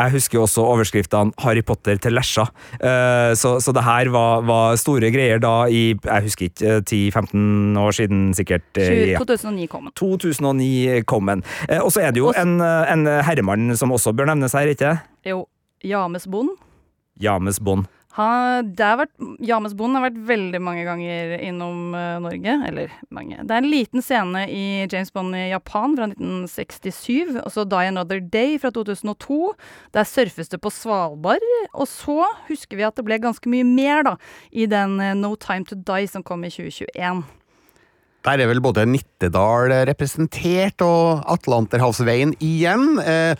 [0.00, 2.48] Jeg husker også overskriftene 'Harry Potter til Lesja'.
[2.80, 7.78] Uh, så, så, det her var, var, store greier da i jeg husker ikke, 10-15
[7.78, 8.64] år siden sikkert.
[8.78, 9.92] Uh, 2009 kom den.
[9.96, 11.44] 2009 kom den.
[11.82, 15.46] Og så er det jo en, en herremann som også bør nevnes her, ikke Jo.
[15.84, 16.50] James Bond.
[17.20, 17.86] James Bond.
[18.16, 18.64] Har
[18.98, 22.56] vært, James Bond har vært veldig mange ganger innom uh, Norge.
[22.66, 23.38] Eller mange.
[23.38, 27.38] Det er en liten scene i James Bond i Japan fra 1967.
[27.44, 29.54] Og så Die Another Day fra 2002.
[29.94, 31.46] Der surfes det på Svalbard.
[31.70, 34.16] Og så husker vi at det ble ganske mye mer da,
[34.50, 37.22] i den uh, No Time To Die som kom i 2021.
[38.26, 42.98] Der er vel både Nittedal representert og Atlanterhavsveien igjen.
[43.00, 43.32] Eh,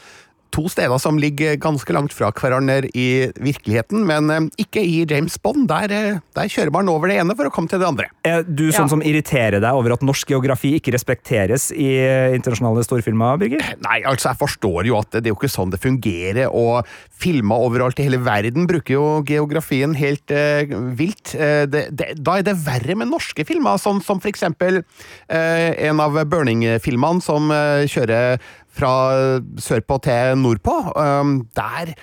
[0.54, 5.38] to steder som ligger ganske langt fra hverandre i virkeligheten, men eh, ikke i James
[5.42, 5.68] Bond.
[5.70, 8.08] Der, eh, der, kjører man over det ene for å komme til det andre.
[8.26, 8.92] Er du sånn ja.
[8.94, 13.64] som irriterer deg over at norsk geografi ikke respekteres i eh, internasjonale storfilmer, Birger?
[13.84, 16.88] Nei, altså jeg forstår jo at det er jo ikke sånn det fungerer, og
[17.20, 21.34] filmer overalt i hele verden bruker jo geografien helt eh, vilt.
[21.70, 26.00] Det, det, da er det verre med norske filmer, sånn som for eksempel eh, en
[26.02, 28.40] av Burning-filmene som eh, kjører
[28.74, 28.94] fra
[29.60, 30.76] sørpå til nordpå.
[30.96, 31.94] Um, der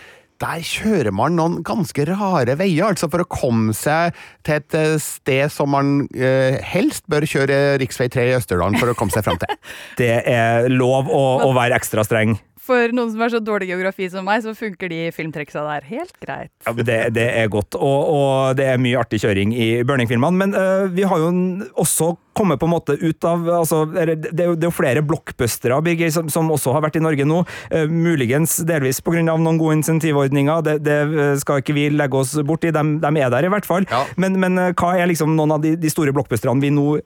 [0.41, 4.97] der kjører man noen ganske rare veier, altså for å komme seg til et eh,
[5.01, 7.87] sted som man eh, helst bør kjøre rv.
[7.97, 9.57] 3 i Østerdalen for å komme seg fram til.
[10.01, 14.09] Det er lov å, å være ekstra streng for noen som er så dårlig geografi
[14.11, 16.51] som meg, så funker de filmtreksa der helt greit.
[16.67, 20.37] Ja, det, det, er godt, og, og, det er mye artig kjøring i Burning-filmene.
[20.37, 21.31] Men uh, vi har jo
[21.79, 25.01] også kommet på en måte ut av altså, Det er jo, det er jo flere
[25.01, 27.41] blockbustere Birger, som, som, også har vært i Norge nå.
[27.73, 29.23] Uh, muligens delvis pga.
[29.25, 30.97] noen gode insentivordninger, det, det,
[31.41, 32.73] skal ikke vi legge oss bort i.
[32.75, 33.87] De, de er der i hvert fall.
[33.89, 34.05] Ja.
[34.21, 36.97] Men, men, uh, hva er liksom noen av de, de store blockbusterne vi nå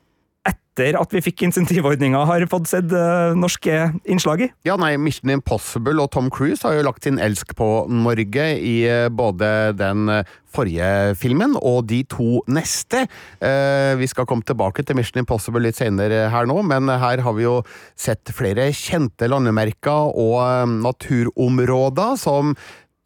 [0.48, 4.50] etter at vi fikk insentivordninga, har fått sett uh, norske innslag i?
[4.66, 8.76] Ja, nei, Mission Impossible og Tom Cruise har jo lagt sin elsk på Norge i
[8.90, 13.06] uh, både den uh, forrige filmen og de to neste.
[13.40, 17.46] vi skal komme tilbake til Mission Impossible litt senere her nå, men her har vi
[17.46, 17.62] jo
[17.96, 22.52] sett flere kjente landemerker og naturområder som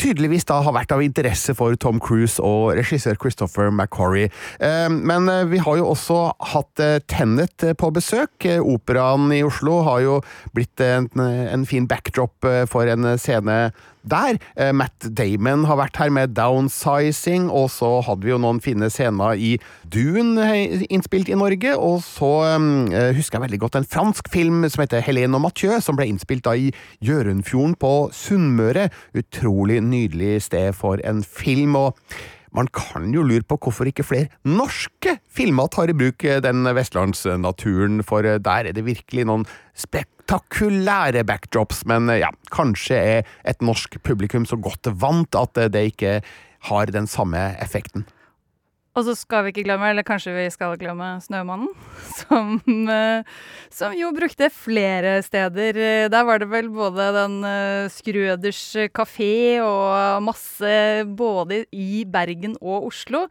[0.01, 4.27] tydeligvis da har vært av interesse for Tom Cruise og regissør Christopher McCorry.
[4.59, 6.19] Eh, men eh, vi har jo også
[6.53, 8.47] hatt eh, Tennet på besøk.
[8.61, 10.19] Operaen i Oslo har jo
[10.55, 13.57] blitt en, en fin backdrop for en scene
[14.09, 14.39] der.
[14.55, 18.89] Eh, Matt Damon har vært her med downsizing, og så hadde vi jo noen fine
[18.93, 19.55] scener i
[19.91, 21.75] Dune eh, innspilt i Norge.
[21.75, 25.79] Og så uh, husker jeg veldig godt en fransk film som heter Helene og Mathieu,
[25.83, 26.71] som ble innspilt da i
[27.05, 28.89] Hjørundfjorden på Sunnmøre.
[29.17, 31.75] Utrolig nydelig sted for en film.
[31.75, 31.97] og
[32.55, 38.01] man kan jo lure på hvorfor ikke flere norske filmer tar i bruk den vestlandsnaturen,
[38.07, 39.45] for der er det virkelig noen
[39.75, 46.19] spektakulære backdrops, men ja, kanskje er et norsk publikum så godt vant at det ikke
[46.71, 48.07] har den samme effekten.
[48.95, 51.67] Og så skal vi ikke glemme, eller kanskje vi skal glemme, Snømannen.
[52.15, 53.27] Som, eh,
[53.69, 56.07] som, jo brukte flere steder.
[56.09, 58.61] Der var det vel både den uh, Skrøders
[58.95, 63.25] kafé og masse både i Bergen og Oslo.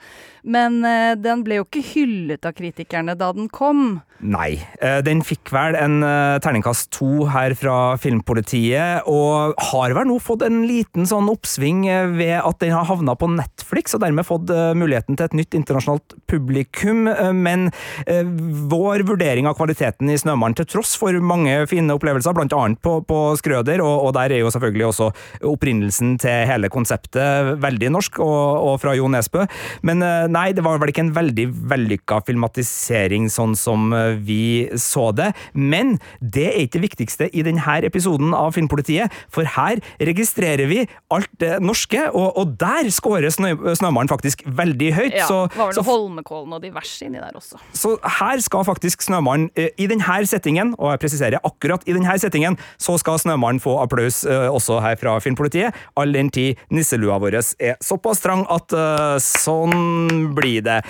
[0.44, 4.02] Men uh, den ble jo ikke hyllet av kritikerne da den kom.
[4.24, 4.60] Nei.
[5.04, 5.98] Den fikk vel en
[6.40, 11.82] terningkast to her fra Filmpolitiet, og har vel nå fått en liten sånn oppsving
[12.14, 16.16] ved at den har havna på Netflix, og dermed fått muligheten til et nytt internasjonalt
[16.30, 17.68] publikum, eh, men
[18.06, 18.24] eh,
[18.70, 22.98] vår vurdering av kvaliteten i Snømannen, til tross for mange fine opplevelser, blant annet på,
[23.08, 25.10] på Skrøder, og, og, der er jo selvfølgelig også
[25.50, 29.46] opprinnelsen til hele konseptet veldig norsk, og, og fra Jo Nesbø,
[29.86, 33.92] men eh, nei, det var vel ikke en veldig vellykka filmatisering sånn som
[34.24, 39.46] vi så det, men det er ikke det viktigste i denne episoden av Filmpolitiet, for
[39.56, 40.82] her registrerer vi
[41.14, 45.28] alt det norske, og, og der scorer Snømannen faktisk veldig høyt, ja.
[45.28, 47.60] så var vel så, Holmenkollen og diverse inni der også.
[47.76, 52.18] Så her skal faktisk Snømannen, eh, i denne settingen, og jeg presiserer akkurat i denne
[52.20, 57.18] settingen, så skal Snømannen få applaus eh, også her fra Filmpolitiet, all den tid nisselua
[57.22, 60.80] vår er såpass trang at uh, sånn blir det.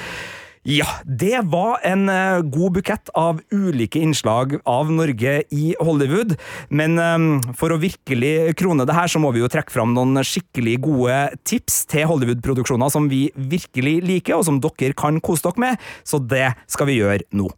[0.64, 6.33] Ja, det var en uh, god bukett av ulike innslag av Norge i Hollywood.
[6.72, 10.16] Men um, for å virkelig krone det her, så må vi jo trekke fram noen
[10.24, 15.66] skikkelig gode tips til Hollywood-produksjoner som vi virkelig liker, og som dere kan kose dere
[15.66, 15.88] med.
[16.00, 17.53] Så det skal vi gjøre nå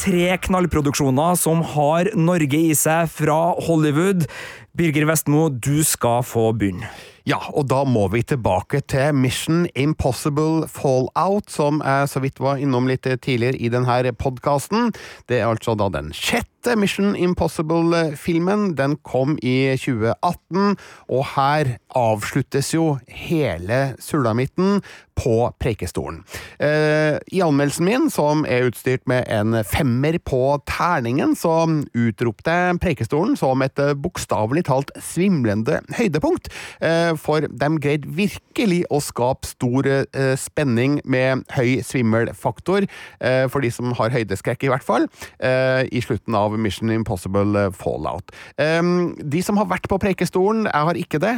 [0.00, 4.24] tre knallproduksjoner som har Norge i seg fra Hollywood.
[4.72, 6.88] Birger Vestmo, du skal få begynne.
[7.30, 12.58] Ja, og da må vi tilbake til Mission Impossible Fallout, som jeg så vidt var
[12.58, 14.90] innom litt tidligere i denne podkasten.
[15.30, 18.72] Det er altså da den sjette Mission Impossible-filmen.
[18.78, 20.74] Den kom i 2018,
[21.12, 24.80] og her avsluttes jo hele sulamitten
[25.20, 26.22] på Preikestolen.
[26.58, 31.62] Eh, I anmeldelsen min, som er utstyrt med en femmer på terningen, så
[31.92, 36.48] utropte Preikestolen som et bokstavelig talt svimlende høydepunkt,
[36.80, 42.86] eh, for de greide virkelig å skape stor eh, spenning med høy svimmelfaktor,
[43.20, 45.06] eh, for de som har høydeskrekk i hvert fall,
[45.40, 48.32] i slutten av Mission Impossible Fallout.
[48.58, 51.34] De som har vært på Preikestolen, jeg har ikke det,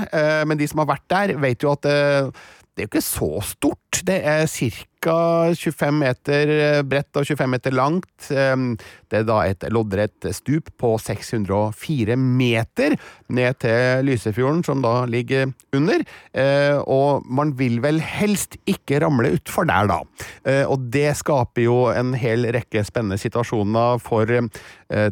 [0.48, 4.02] men de som har vært der, vet jo at det er jo ikke så stort.
[4.06, 5.52] Det er ca ca.
[5.54, 8.28] 25 meter eh, bredt og 25 meter langt.
[8.28, 12.96] Det er da et loddrett stup på 604 meter
[13.32, 16.04] ned til Lysefjorden, som da ligger under.
[16.32, 20.00] Eh, og man vil vel helst ikke ramle utfor der, da.
[20.48, 24.28] Eh, og det skaper jo en hel rekke spennende situasjoner for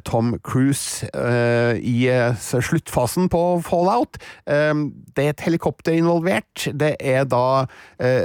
[0.05, 1.07] Tom Cruise
[1.81, 2.03] i
[2.37, 4.19] sluttfasen på Fallout.
[4.45, 6.67] Det er et helikopter involvert.
[6.77, 7.65] Det er da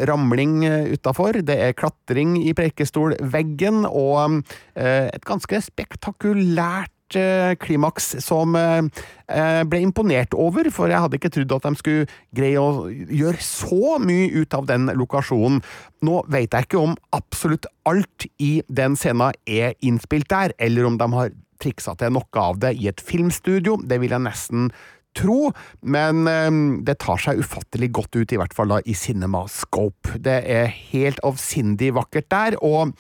[0.09, 1.39] ramling utafor.
[1.47, 4.41] Det det er klatring i Preikestolveggen og
[4.75, 11.31] eh, et ganske spektakulært eh, klimaks som eh, ble imponert over, for jeg hadde ikke
[11.37, 15.61] trodd at de skulle greie å gjøre så mye ut av den lokasjonen.
[16.05, 20.99] Nå vet jeg ikke om absolutt alt i den scenen er innspilt der, eller om
[20.99, 23.79] de har triksa til noe av det i et filmstudio.
[23.87, 24.69] Det vil jeg nesten
[25.15, 25.51] tro,
[25.81, 30.19] men ehm, det tar seg ufattelig godt ut, i hvert fall da i CinemaScope.
[30.21, 32.95] Det er helt avsindig vakkert der, og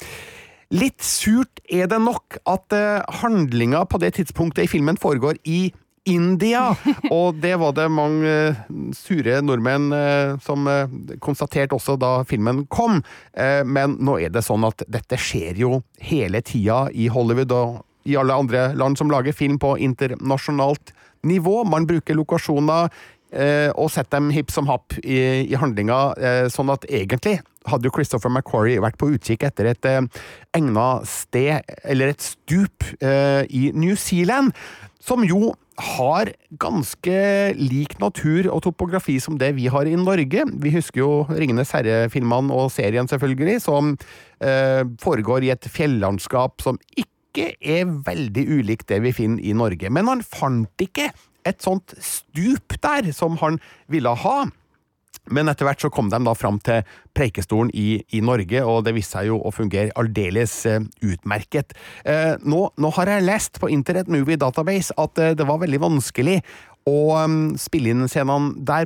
[0.75, 5.67] litt surt er det nok at uh, handlinga på det tidspunktet i filmen foregår i
[6.09, 6.71] India!
[7.15, 10.67] Og det var det mange uh, sure nordmenn uh, som
[11.23, 13.01] konstaterte også da filmen kom.
[13.65, 18.15] men nå er det sånn at dette skjer jo hele tida i Hollywood og i
[18.19, 20.93] alle andre land som lager film på internasjonalt
[21.25, 21.63] nivå.
[21.67, 22.89] Man bruker lokasjoner
[23.33, 25.17] eh, og setter dem hipp som happ i,
[25.49, 27.39] i handlinga, eh, sånn at egentlig
[27.69, 30.01] hadde jo Christopher McQuarrie vært på utkikk etter et eh,
[30.57, 34.53] egna sted, eller et stup, eh, i New Zealand,
[35.01, 37.15] som jo har ganske
[37.59, 40.45] lik natur og topografi som det vi har i Norge.
[40.63, 43.95] Vi husker jo Ringenes herre-filmene og serien, selvfølgelig, som
[44.39, 49.55] eh, foregår i et fjellandskap som ikke ikke er veldig ulikt det vi finner i
[49.57, 49.91] Norge.
[49.91, 51.11] Men han fant ikke
[51.45, 53.59] et sånt stup der som han
[53.91, 54.37] ville ha.
[55.33, 56.85] Men etter hvert så kom de da fram til
[57.17, 61.73] Preikestolen i, i, Norge, og det viste seg jo å fungere aldeles uh, utmerket.
[62.05, 65.81] Eh, nå, nå, har jeg lest på Internet Movie Database at uh, det var veldig
[65.81, 66.37] vanskelig
[66.85, 68.85] å um, spille inn scenene der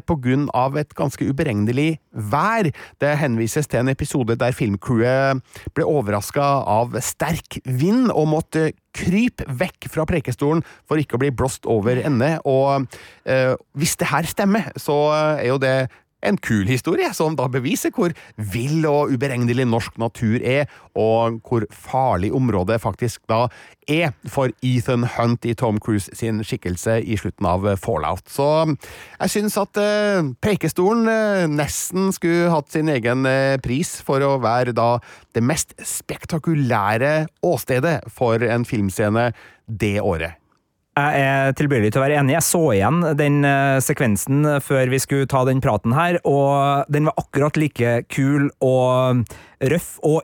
[0.56, 2.70] av et ganske uberegnelig vær.
[3.00, 5.44] Det henvises til en episode der filmcrewet
[5.76, 11.32] ble overraska av sterk vind og måtte krype vekk fra prekestolen for ikke å bli
[11.32, 12.38] blåst over ende.
[12.48, 12.88] Og
[13.28, 15.90] uh, hvis det her stemmer, så er jo det
[16.26, 18.14] en kul historie, som da beviser hvor
[18.54, 20.68] vill og uberegnelig norsk natur er,
[21.00, 23.46] og hvor farlig området faktisk da
[23.90, 28.28] er for Ethan Hunt i Tom Cruise sin skikkelse i slutten av Fallout.
[28.30, 34.24] Så jeg syns at uh, Preikestolen uh, nesten skulle hatt sin egen uh, pris for
[34.26, 34.98] å være da
[35.38, 39.32] det mest spektakulære åstedet for en filmscene
[39.70, 40.39] det året.
[41.00, 42.36] Jeg er tilbøyelig til å være enig.
[42.38, 47.08] Jeg så igjen den uh, sekvensen før vi skulle ta den praten her, og den
[47.10, 49.24] var akkurat like kul og
[49.72, 50.24] røff og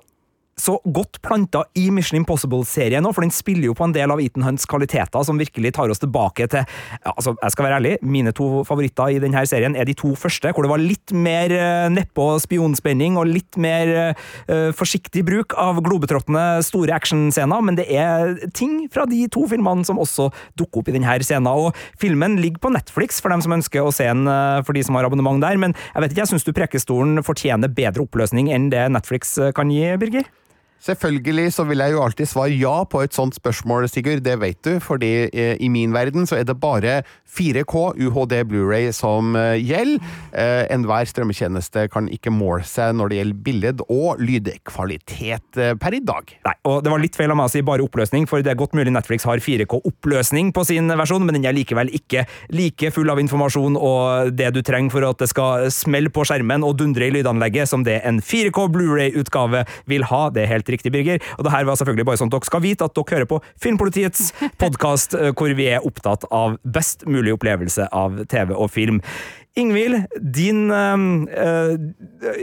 [0.56, 4.22] så godt planta i Mission Impossible-serien nå, for den spiller jo på en del av
[4.24, 6.64] Ethan Hunts kvaliteter som virkelig tar oss tilbake til
[7.12, 10.54] altså, Jeg skal være ærlig, mine to favoritter i denne serien er de to første,
[10.56, 15.82] hvor det var litt mer uh, nedpå spionspenning og litt mer uh, forsiktig bruk av
[15.84, 20.92] globetrottende store actionscener, men det er ting fra de to filmene som også dukker opp
[20.92, 21.52] i denne scenen.
[21.52, 24.86] Og filmen ligger på Netflix for dem som ønsker å se den, uh, for de
[24.88, 28.54] som har abonnement der, men jeg vet ikke, jeg syns du Prekestolen fortjener bedre oppløsning
[28.56, 30.32] enn det Netflix kan gi, Birger?
[30.86, 34.22] Selvfølgelig så vil jeg jo alltid svare ja på et sånt spørsmål, Sigurd.
[34.26, 37.00] Det vet du, fordi eh, i min verden så er det bare
[37.36, 40.04] 4K UHD Blu-ray som eh, gjelder.
[40.36, 46.04] Eh, enhver strømmetjeneste kan ikke måle seg når det gjelder billed- og lydkvalitet per i
[46.06, 46.36] dag.
[46.46, 48.60] Nei, og det var litt feil av meg å si bare oppløsning, for det er
[48.60, 53.10] godt mulig Netflix har 4K-oppløsning på sin versjon, men den er likevel ikke like full
[53.14, 57.10] av informasjon og det du trenger for at det skal smelle på skjermen og dundre
[57.10, 60.24] i lydanlegget som det en 4K Blu-ray-utgave vil ha.
[60.30, 61.24] Det er helt riktig, Birger.
[61.38, 63.42] Og det her var selvfølgelig bare sånn at dere skal vite at dere hører på
[63.62, 64.32] Filmpolitiets
[64.64, 69.02] podkast, eh, hvor vi er opptatt av best mulig opplevelse av TV og film.
[69.56, 71.00] Ingvild, din uh,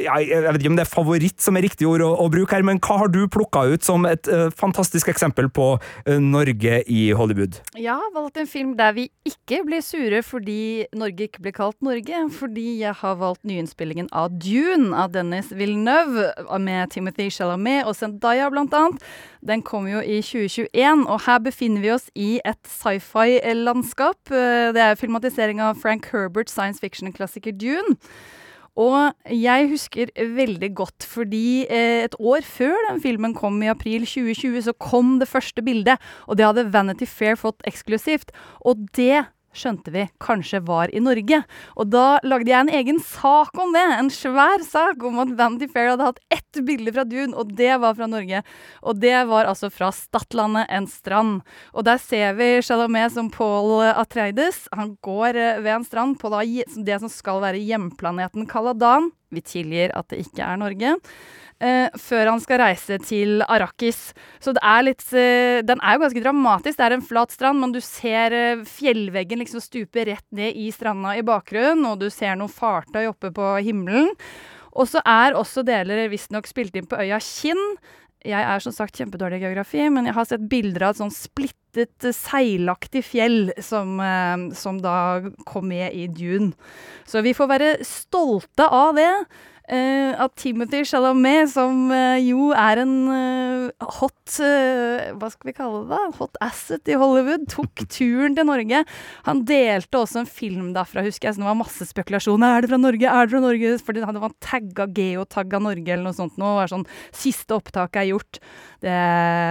[0.00, 2.64] Jeg vet ikke om det er favoritt som er riktig ord å, å bruke her,
[2.64, 7.02] men hva har du plukka ut som et uh, fantastisk eksempel på uh, Norge i
[7.12, 7.58] Hollywood?
[7.76, 11.76] Jeg har valgt en film der vi ikke blir sure fordi Norge ikke blir kalt
[11.84, 12.22] Norge.
[12.32, 16.30] Fordi jeg har valgt nyinnspillingen av Dune av Dennis Villeneuve
[16.64, 19.04] med Timothy Chalamet og Zendaya blant annet.
[19.42, 24.30] Den kom jo i 2021, og her befinner vi oss i et sci-fi-landskap.
[24.30, 27.96] Det er filmatisering av Frank Herbert science fiction-klassiker Dune.
[28.72, 34.06] Og jeg husker veldig godt fordi eh, et år før den filmen kom, i april
[34.06, 38.32] 2020, så kom det første bildet, og det hadde Vanity Fair fått eksklusivt.
[38.64, 39.26] Og det
[39.56, 41.42] skjønte vi kanskje var i Norge.
[41.76, 45.68] Og da lagde jeg en egen sak om det, en svær sak om at Vanity
[45.72, 48.42] Fair hadde hatt ett bilde fra Dune, og det var fra Norge.
[48.82, 51.40] Og det var altså fra Stadlandet, en strand.
[51.72, 54.66] Og der ser vi Chalamet som Paul Atreides.
[54.76, 59.12] Han går eh, ved en strand på det som skal være hjemplaneten Kaladan.
[59.32, 60.96] Vi tilgir at det ikke er Norge
[61.62, 64.10] eh, før han skal reise til Arrakis.
[64.42, 66.78] Så det er litt eh, Den er jo ganske dramatisk.
[66.78, 70.70] Det er en flat strand, men du ser eh, fjellveggen liksom stupe rett ned i
[70.74, 74.12] stranda i bakgrunnen, og du ser noen fartøy oppe på himmelen.
[74.72, 77.60] Og så er også deler visstnok spilt inn på øya Kinn.
[78.24, 81.12] Jeg er som sagt kjempedårlig i geografi, men jeg har sett bilder av et sånn
[81.72, 86.52] splittet, seilaktig fjell som, eh, som da kom med i Dune.
[87.06, 89.26] Så vi får være stolte av det.
[89.70, 95.84] Uh, at Timothy Chalamet, som uh, jo er en uh, hot Hva skal vi kalle
[95.84, 95.92] det?
[95.92, 96.00] da?
[96.18, 98.80] Hot asset i Hollywood, tok turen til Norge.
[99.28, 102.56] Han delte også en film derfra, husker jeg, så det var masse spekulasjoner.
[102.56, 103.06] Er det fra Norge?
[103.06, 103.76] Er det fra Norge?
[103.86, 106.34] Fordi han var tagga geotagga Norge eller noe sånt.
[106.40, 106.56] Noe.
[106.56, 106.88] Det var sånn
[107.22, 108.40] Siste opptaket er gjort.
[108.82, 108.96] Det,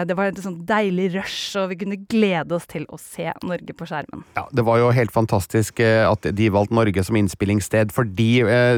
[0.10, 3.76] det var et sånn deilig rush, og vi kunne glede oss til å se Norge
[3.78, 4.26] på skjermen.
[4.36, 8.30] Ja, Det var jo helt fantastisk at de valgte Norge som innspillingssted, fordi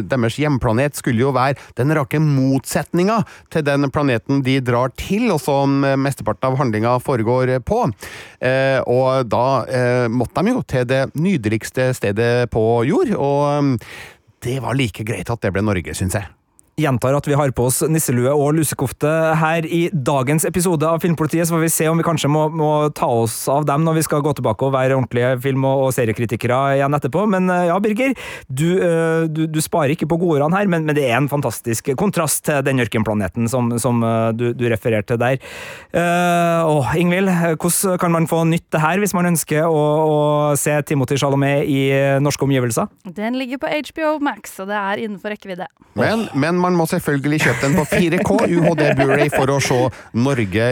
[0.05, 3.21] deres hjemplanet skulle jo jo være den rake motsetninga
[3.53, 7.85] til den planeten de drar til, og som mesteparten av handlinga foregår på.
[8.43, 13.81] Eh, og da eh, måtte de jo til det nydeligste stedet på jord, og
[14.43, 16.42] det var like greit at det ble Norge, syns jeg
[16.79, 21.45] gjentar at vi har på oss nisselue og lusekofte her i dagens episode av Filmpolitiet,
[21.45, 24.05] så får vi se om vi kanskje må, må ta oss av dem når vi
[24.07, 27.27] skal gå tilbake og være ordentlige film- og, seriekritikere igjen etterpå.
[27.29, 28.15] Men eh, ja, Birger,
[28.47, 31.91] du, eh, du, du sparer ikke på godordene her, men, men, det er en fantastisk
[31.99, 35.37] kontrast til den ørkenplaneten som, som eh, du, du, refererte der.
[35.93, 37.29] Uh, og Ingvild,
[37.61, 40.17] hvordan kan man få nytt det her hvis man ønsker å, å
[40.57, 41.81] se Timothy Chalamet i
[42.23, 42.89] norske omgivelser?
[43.05, 45.67] Den ligger på HBO Max, og det er innenfor rekkevidde.
[45.99, 49.79] Men, men man må selvfølgelig kjøpe den på 4K UHD Blu-ray for å se
[50.15, 50.71] Norge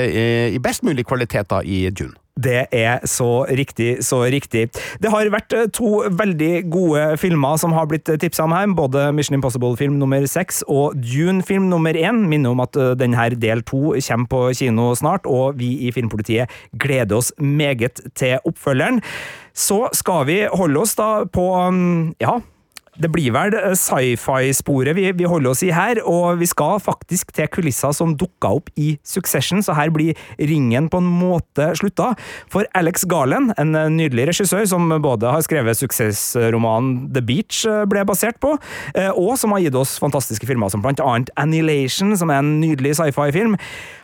[0.55, 2.15] i best mulig kvalitet da i June.
[2.39, 4.69] Det er så riktig, så riktig.
[5.03, 8.69] Det har vært eh, to veldig gode filmer som har blitt tipsa om her.
[8.75, 12.23] Både Mission Impossible-film nummer seks og Dune-film nummer én.
[12.31, 16.49] Minner om at eh, denne del to kommer på kino snart, og vi i Filmpolitiet
[16.79, 19.01] gleder oss meget til oppfølgeren.
[19.53, 22.39] Så skal vi holde oss da på mm, ja,
[22.99, 27.31] det blir vel eh, sci-fi-sporet vi, vi, holder oss i her, og vi skal faktisk
[27.35, 32.11] til kulisser som dukka opp i Succession, så her blir ringen på en måte slutta.
[32.51, 37.85] For Alex Garland, en eh, nydelig regissør som både har skrevet suksessromanen The Beach eh,
[37.89, 38.57] ble basert på,
[39.11, 42.95] og som har gitt oss fantastiske filmer som blant annet Annihilation, som er en nydelig
[42.97, 43.55] sci-fi-film,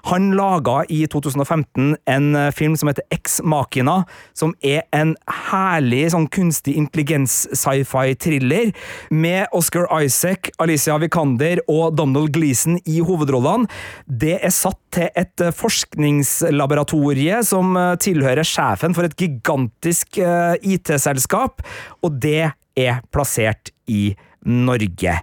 [0.08, 4.04] han laga i 2015 en film som heter Ex Machina,
[4.38, 5.16] som er en
[5.50, 8.72] herlig sånn kunstig intelligens-sci-fi-thriller
[9.12, 13.68] med Oscar Isaac, Alicia Vikander og Donald Gleeson i hovedrollene.
[14.08, 20.56] Det er satt til et eh, forskningslaboratorie som eh, tilhører sjefen for et gigantisk eh,
[20.76, 21.64] IT-selskap,
[22.04, 24.12] og det er plassert i
[24.48, 25.20] Norge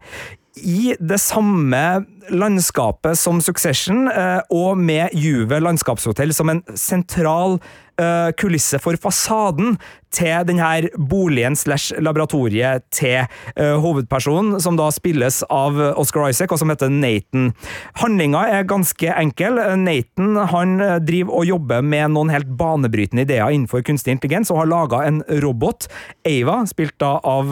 [0.63, 4.07] i det samme landskapet som Succession,
[4.51, 7.59] og med Juve landskapshotell som en sentral
[8.01, 9.77] uh, kulisse for fasaden
[10.15, 13.25] til denne boligen slash laboratoriet til
[13.59, 17.51] uh, hovedpersonen, som da spilles av Oscar Isaac, og som heter Nathan.
[17.99, 19.59] Handlinga er ganske enkel.
[19.81, 24.71] Nathan han driver og jobber med noen helt banebrytende ideer innenfor kunstig intelligens, og har
[24.71, 25.89] laga en robot,
[26.29, 27.51] Ava, spilt da av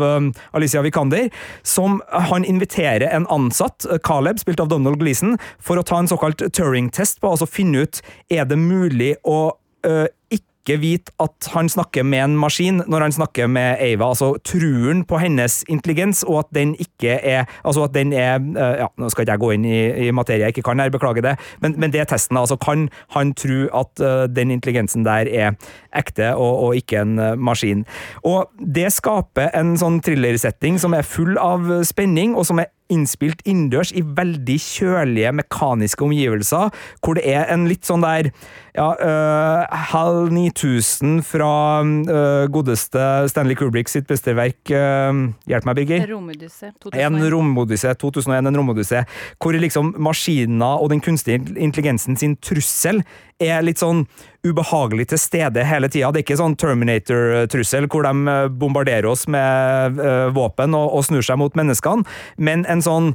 [0.55, 1.29] Alicia Vikander,
[1.67, 6.45] som han inviterer en ansatt, Caleb, spilt av Donald Gleeson, for å ta en såkalt
[6.55, 8.03] Turing-test på, altså finne ut
[8.33, 9.53] er det mulig å
[9.87, 14.13] uh, ikke vite at han snakker med en maskin når han snakker med Ava.
[14.13, 18.77] Altså truen på hennes intelligens, og at den ikke er Altså at den er uh,
[18.79, 21.25] Ja, nå skal ikke jeg gå inn i, i materie jeg ikke kan her, beklager
[21.27, 22.39] det, men, men det er testen.
[22.39, 25.59] Altså, kan han tro at uh, den intelligensen der er
[25.99, 27.83] ekte og, og ikke en maskin?
[28.23, 33.43] Og det skaper en sånn thrillersetting som er full av spenning, og som er innspilt
[33.49, 36.73] innendørs i veldig kjølige, mekaniske omgivelser,
[37.03, 38.31] hvor det er en litt sånn der
[38.73, 41.51] ja, uh, HAL 9000 fra
[41.83, 44.61] uh, godeste Stanley Kubrick sitt beste verk.
[44.73, 46.07] Uh, hjelp meg, Birger.
[46.09, 46.71] Romodyssé.
[46.73, 47.29] En 2001.
[47.35, 49.05] romodyssé, 2001, en romodyssé,
[49.43, 53.03] hvor liksom maskiner og den kunstige intelligensen sin trussel
[53.43, 54.07] er litt sånn
[54.47, 56.11] ubehagelig til stede hele tida.
[56.11, 61.07] Det er ikke sånn Terminator-trussel hvor de eh, bombarderer oss med eh, våpen og, og
[61.07, 62.07] snur seg mot menneskene,
[62.43, 63.13] men en sånn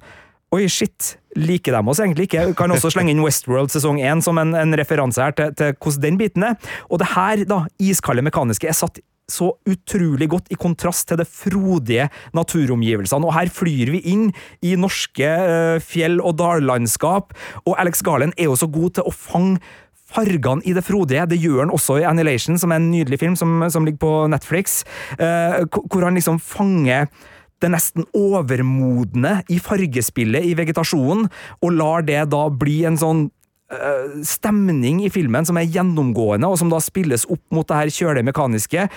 [0.55, 2.53] Oi, shit, liker de oss egentlig ikke?
[2.55, 6.05] Kan også slenge inn Westworld sesong 1 som en, en referanse her til, til hvordan
[6.05, 6.55] den biten er.
[6.87, 11.27] Og det her, da, iskalde mekaniske, er satt så utrolig godt i kontrast til det
[11.27, 13.27] frodige naturomgivelsene.
[13.27, 14.29] Og her flyr vi inn
[14.63, 17.35] i norske uh, fjell- og dallandskap,
[17.65, 19.59] og Alex Garland er jo så god til å fange
[20.07, 21.27] fargene i det frodige.
[21.27, 24.13] Det gjør han også i Annihilation, som er en nydelig film som, som ligger på
[24.31, 24.85] Netflix,
[25.19, 27.11] uh, hvor han liksom fanger
[27.63, 31.27] det nesten overmodne i fargespillet i vegetasjonen,
[31.61, 33.25] og lar det da bli en sånn
[33.73, 37.93] øh, stemning i filmen som er gjennomgående, og som da spilles opp mot det her
[37.93, 38.87] kjølige mekaniske.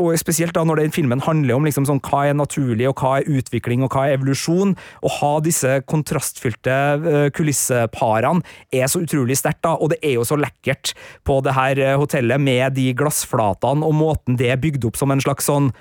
[0.00, 3.18] Og spesielt da når den filmen handler om liksom sånn, hva er naturlig, og hva
[3.20, 4.76] er utvikling, og hva er evolusjon.
[4.76, 8.44] Å ha disse kontrastfylte øh, kulisseparene
[8.74, 9.74] er så utrolig sterkt, da.
[9.78, 10.94] Og det er jo så lekkert
[11.26, 15.12] på det her øh, hotellet med de glassflatene og måten det er bygd opp som
[15.12, 15.72] en slags sånn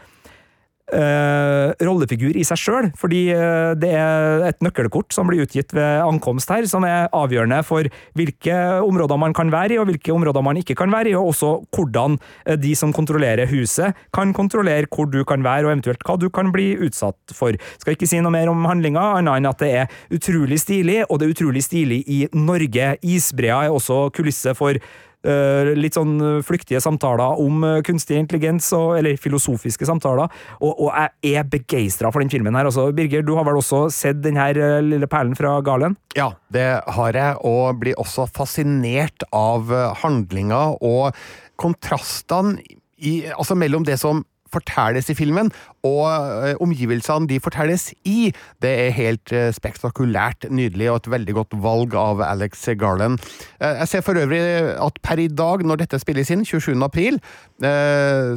[0.94, 6.04] eh, rollefigur i seg sjøl, fordi uh, det er et nøkkelkort som blir utgitt ved
[6.04, 7.88] ankomst her, som er avgjørende for
[8.18, 11.34] hvilke områder man kan være i, og hvilke områder man ikke kan være i, og
[11.34, 16.04] også hvordan eh, de som kontrollerer huset, kan kontrollere hvor du kan være, og eventuelt
[16.08, 17.58] hva du kan bli utsatt for.
[17.82, 21.20] Skal ikke si noe mer om handlinga, annet enn at det er utrolig stilig, og
[21.20, 22.94] det er utrolig stilig i Norge.
[23.02, 28.98] Isbrea er også kulisse for Uh, litt sånn flyktige samtaler om uh, kunstig intelligens, og,
[29.00, 32.68] eller filosofiske samtaler, og, og jeg er begeistra for den filmen her.
[32.68, 35.96] Altså, Birger, du har vel også sett den her lille perlen fra Galen?
[36.18, 36.68] Ja, det
[36.98, 39.72] har jeg, og blir også fascinert av
[40.04, 41.16] handlinga og
[41.60, 42.60] kontrastene
[43.04, 44.24] i, altså mellom det som
[44.54, 45.52] fortelles i filmen,
[45.84, 46.04] og
[46.48, 48.32] eh, omgivelsene de fortelles i.
[48.64, 53.20] Det er helt eh, spektakulært nydelig, og et veldig godt valg av Alex Garland.
[53.60, 54.42] Eh, jeg ser for øvrig
[54.74, 56.76] at per i dag, når dette spilles inn, 27.
[56.84, 57.20] april,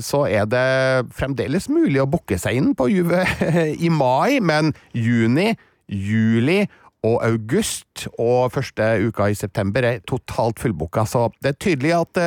[0.06, 3.24] så er det fremdeles mulig å booke seg inn på Juve
[3.86, 5.48] i mai, men juni,
[5.90, 6.60] juli
[7.06, 12.22] og august og første uka i september er totalt fullbooka, så det er tydelig at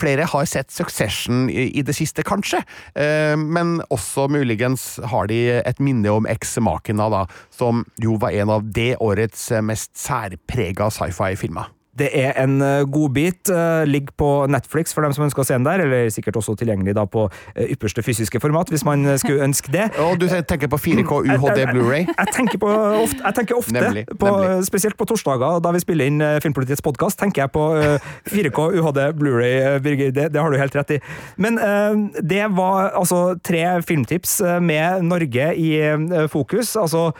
[0.00, 2.62] Flere har sett Succession i, i det siste, kanskje,
[2.98, 7.22] eh, men også muligens har de et minne om eksmaken av da,
[7.54, 11.75] som jo var en av det årets mest særprega sci-fi-filmer.
[11.98, 13.50] Det er en uh, godbit.
[13.50, 16.56] Uh, ligger på Netflix for dem som ønsker å se den der, eller sikkert også
[16.60, 19.88] tilgjengelig da på uh, ypperste fysiske format, hvis man skulle ønske det.
[20.04, 22.04] Og du tenker på 4K UHD Blu-ray?
[22.10, 24.66] Jeg tenker, på ofte, jeg tenker ofte, Nemlig, på, nemlig.
[24.68, 29.00] spesielt på torsdager da vi spiller inn Filmpolitiets podkast, tenker jeg på uh, 4K UHD
[29.20, 30.12] Blu-ray, Birger.
[30.16, 31.00] Det, det har du helt rett i.
[31.40, 31.58] Men
[32.20, 35.70] det var altså tre filmtips med Norge i
[36.32, 36.76] fokus.
[36.76, 37.10] altså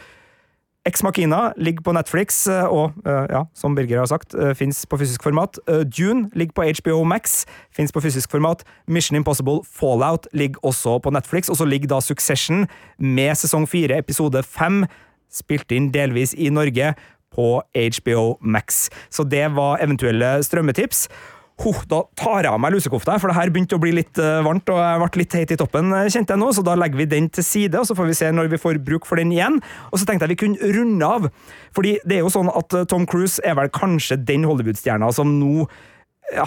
[0.87, 4.85] Ex Machina ligger på Netflix, eh, og eh, ja, som Birger har sagt, uh, fins
[4.87, 5.59] på fysisk format.
[5.69, 8.63] Eh, Dune ligger på HBO Max, fins på fysisk format.
[8.87, 12.69] Mission Impossible Fallout ligger også på Netflix, og så ligger da Succession
[12.99, 14.85] med sesong fire, episode fem,
[15.33, 16.95] spilt inn delvis i Norge,
[17.37, 18.89] på HBO Max.
[19.11, 21.09] Så det var eventuelle strømmetips.
[21.57, 24.43] Huh, da tar jeg av meg lusekofta, for det her begynte å bli litt eh,
[24.45, 27.01] varmt, og jeg ble litt heit i toppen, eh, kjente jeg nå, så da legger
[27.01, 29.33] vi den til side, og så får vi se når vi får bruk for den
[29.33, 29.57] igjen.
[29.89, 31.29] Og så tenkte jeg vi kunne runde av,
[31.77, 35.33] fordi det er jo sånn at eh, Tom Cruise er vel kanskje den Hollywood-stjerna som
[35.39, 35.65] nå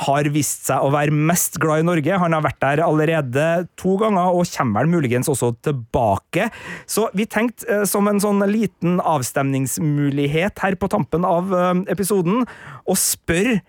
[0.05, 2.21] har vist seg å være mest glad i Norge.
[2.21, 3.47] Han har vært der allerede
[3.79, 6.51] to ganger, og kommer vel muligens også tilbake.
[6.85, 11.55] Så vi tenkte, som en sånn liten avstemningsmulighet her på tampen av
[11.89, 12.43] episoden,
[12.85, 13.61] å spørre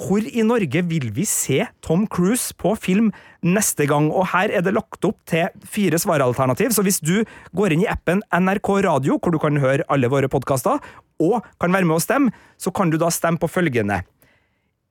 [0.00, 3.10] hvor i Norge vil vi se Tom Cruise på film
[3.44, 4.08] neste gang?
[4.10, 7.22] Og her er det lagt opp til fire svaralternativ, så hvis du
[7.56, 10.80] går inn i appen NRK Radio, hvor du kan høre alle våre podkaster,
[11.22, 14.00] og kan være med og stemme, så kan du da stemme på følgende.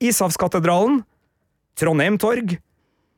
[0.02, 1.02] Ishavskatedralen,
[1.78, 2.56] Trondheim Torg,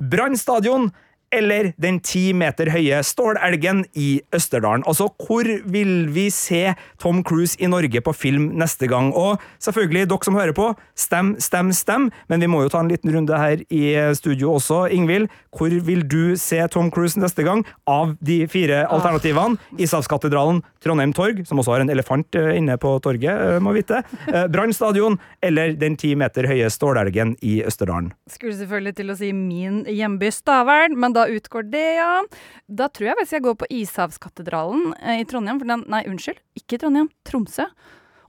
[0.00, 0.90] Brann stadion
[1.34, 4.84] eller den ti meter høye stålelgen i Østerdalen.
[4.88, 9.10] Altså, hvor vil vi se Tom Cruise i Norge på film neste gang?
[9.12, 12.92] Og selvfølgelig, dere som hører på, stem, stem, stem, men vi må jo ta en
[12.92, 13.84] liten runde her i
[14.16, 14.84] studio også.
[14.94, 19.58] Ingvild, hvor vil du se Tom Cruise neste gang av de fire alternativene?
[19.80, 24.02] Ishavskatedralen, Trondheim Torg, som også har en elefant eh, inne på torget, eh, må vite.
[24.28, 28.12] Eh, Brann stadion, eller den ti meter høye stålelgen i Østerdalen.
[28.30, 32.22] Skulle selvfølgelig til å si min hjemby Stavern, men da utgår det, ja.
[32.68, 35.60] Da tror jeg faktisk jeg går på Ishavskatedralen eh, i Trondheim.
[35.62, 37.10] Den, nei, unnskyld, ikke Trondheim.
[37.26, 37.68] Tromsø.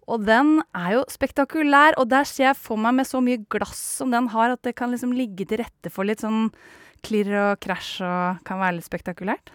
[0.05, 3.81] Og den er jo spektakulær, og der ser jeg for meg med så mye glass
[4.01, 6.51] som den har, at det kan liksom ligge til rette for litt sånn
[7.05, 9.49] klirr og krasj og kan være litt spektakulært.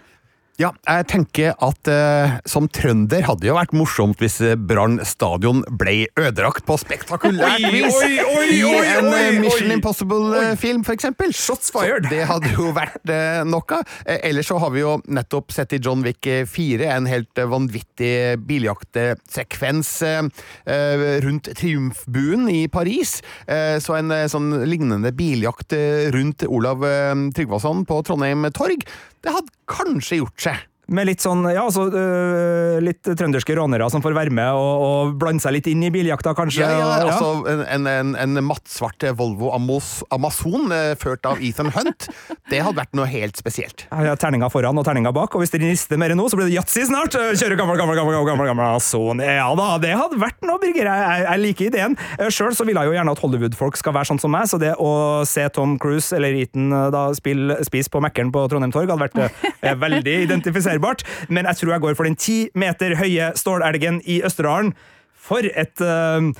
[0.61, 4.98] Ja, jeg tenker at eh, som trønder hadde det jo vært morsomt hvis eh, Brann
[5.08, 9.72] stadion ble ødelagt på spektakulært Oi, vis oi, oi, i en oi, eh, Mission.
[9.72, 11.32] Impossible-film, eksempel.
[11.32, 12.04] Shots fired.
[12.04, 13.78] Så det hadde jo vært eh, noe.
[14.04, 17.48] Eh, ellers så har vi jo nettopp sett i John Wick 4 en helt eh,
[17.48, 18.12] vanvittig
[18.50, 20.28] biljaktsekvens eh,
[20.68, 23.22] eh, rundt Triumfbuen i Paris.
[23.48, 28.84] Eh, så en eh, sånn lignende biljakt eh, rundt Olav eh, Tryggvason på Trondheim torg,
[29.20, 30.49] det hadde kanskje gjort seg.
[30.91, 35.12] Med litt sånn, ja, altså øh, litt trønderske rånere som får være med og, og
[35.20, 36.64] blande seg litt inn i biljakta, kanskje.
[36.64, 41.70] Ja, ja, og- altså en, en, en, mattsvart Volvo Amos, Amazon eh, ført av Ethan
[41.76, 42.09] Hunt.
[42.51, 43.86] Det hadde vært noe helt spesielt.
[43.91, 46.57] Ja, terninga foran og terninga bak, og hvis dere rister mer nå, så blir det
[46.59, 47.14] yatzy snart!
[47.14, 49.22] Kjøre gammel, gammel, gammel, gammel, gammel, gammel Amazon.
[49.22, 50.91] Ja da, det hadde vært noe, Birger.
[50.91, 51.97] Jeg, jeg, jeg liker ideen.
[52.34, 54.74] Sjøl så vil jeg jo gjerne at Hollywood-folk skal være sånn som meg, så det
[54.82, 54.91] å
[55.28, 59.18] se Tom Cruise eller eh, da spille, spise på Mækkern på Trondheim Torg hadde vært
[59.86, 61.05] veldig veldig identifiserbart.
[61.28, 64.74] Men jeg tror jeg går for den ti meter høye stålelgen i Østerdalen.
[65.20, 66.33] For, et, uh,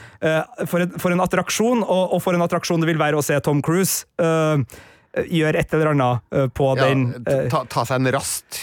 [0.67, 3.37] for, et, for en attraksjon, og, og for en attraksjon det vil være å se
[3.45, 4.59] Tom Cruise uh,
[5.29, 8.59] gjøre et eller annet på Ja, den ta, ta seg en rast,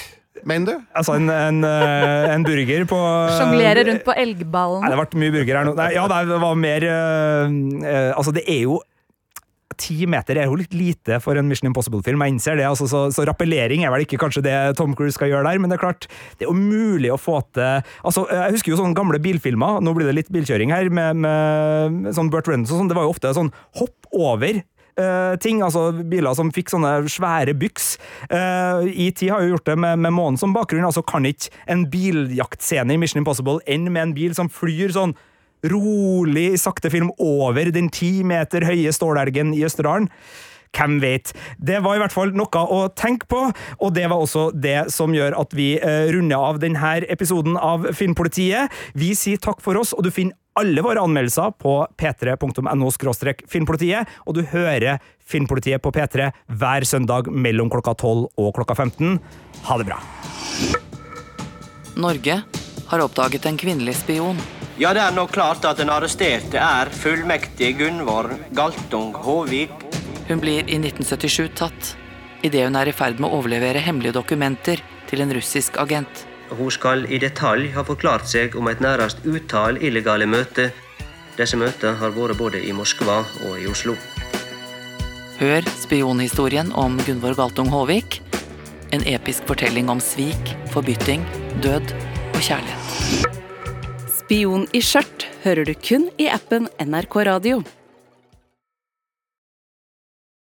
[0.47, 0.83] mener du?
[0.97, 2.99] Altså en, en, en burger på
[3.35, 4.87] Sjonglere rundt på Nei, elgballen.
[4.87, 5.73] det ble mye burger her nå.
[5.77, 6.87] Nei, ja, det var mer
[8.15, 8.79] Altså, det er jo
[9.77, 12.23] Ti meter er jo litt lite for en Mission Impossible-film.
[12.25, 15.31] Jeg innser det, altså, så, så rappellering er vel ikke kanskje det Tom Cruise skal
[15.31, 16.07] gjøre der, men det er klart,
[16.37, 19.93] det er jo mulig å få til altså, Jeg husker jo sånne gamle bilfilmer, nå
[19.95, 23.13] blir det litt bilkjøring her, med, med, sånn Burt Reynolds og sånn, det var jo
[23.13, 27.93] ofte sånn hopp over eh, ting, altså biler som fikk sånne svære byks.
[28.31, 31.87] Uh, ET har jo gjort det med, med månen som bakgrunn, altså kan ikke en
[31.93, 35.15] biljaktscene i Mission Impossible ende med en bil som flyr sånn
[35.65, 40.11] rolig, sakte film over den ti meter høye stålelgen i Østerdalen?
[40.75, 41.31] Hvem vet?
[41.57, 45.15] Det var i hvert fall noe å tenke på, og det var også det som
[45.15, 48.73] gjør at vi eh, runder av denne episoden av Filmpolitiet.
[48.97, 52.91] Vi sier takk for oss, og du finner alle våre anmeldelser på p3.no
[53.45, 54.97] filmpolitiet, og du hører
[55.27, 59.19] Filmpolitiet på P3 hver søndag mellom klokka 12 og klokka 15.
[59.67, 59.99] Ha det bra.
[61.97, 62.41] Norge
[62.87, 64.39] har oppdaget en kvinnelig spion.
[64.77, 69.71] Ja, det er nå klart at den arresterte er fullmektig Gunvor Galtung Håvik.
[70.27, 71.95] Hun blir i 1977 tatt
[72.45, 76.27] idet hun er i ferd med å overlevere hemmelige dokumenter til en russisk agent.
[76.53, 80.69] Hun skal i detalj ha forklart seg om et nærmest utall illegale møter.
[81.39, 83.97] Disse møtene har vært både i Moskva og i Oslo.
[85.41, 88.21] Hør spionhistorien om Gunvor Galtung Håvik.
[88.93, 91.25] En episk fortelling om svik, forbytting,
[91.65, 91.97] død
[92.33, 93.46] og kjærlighet.
[94.27, 97.61] Spion i skjørt hører du kun i appen NRK Radio.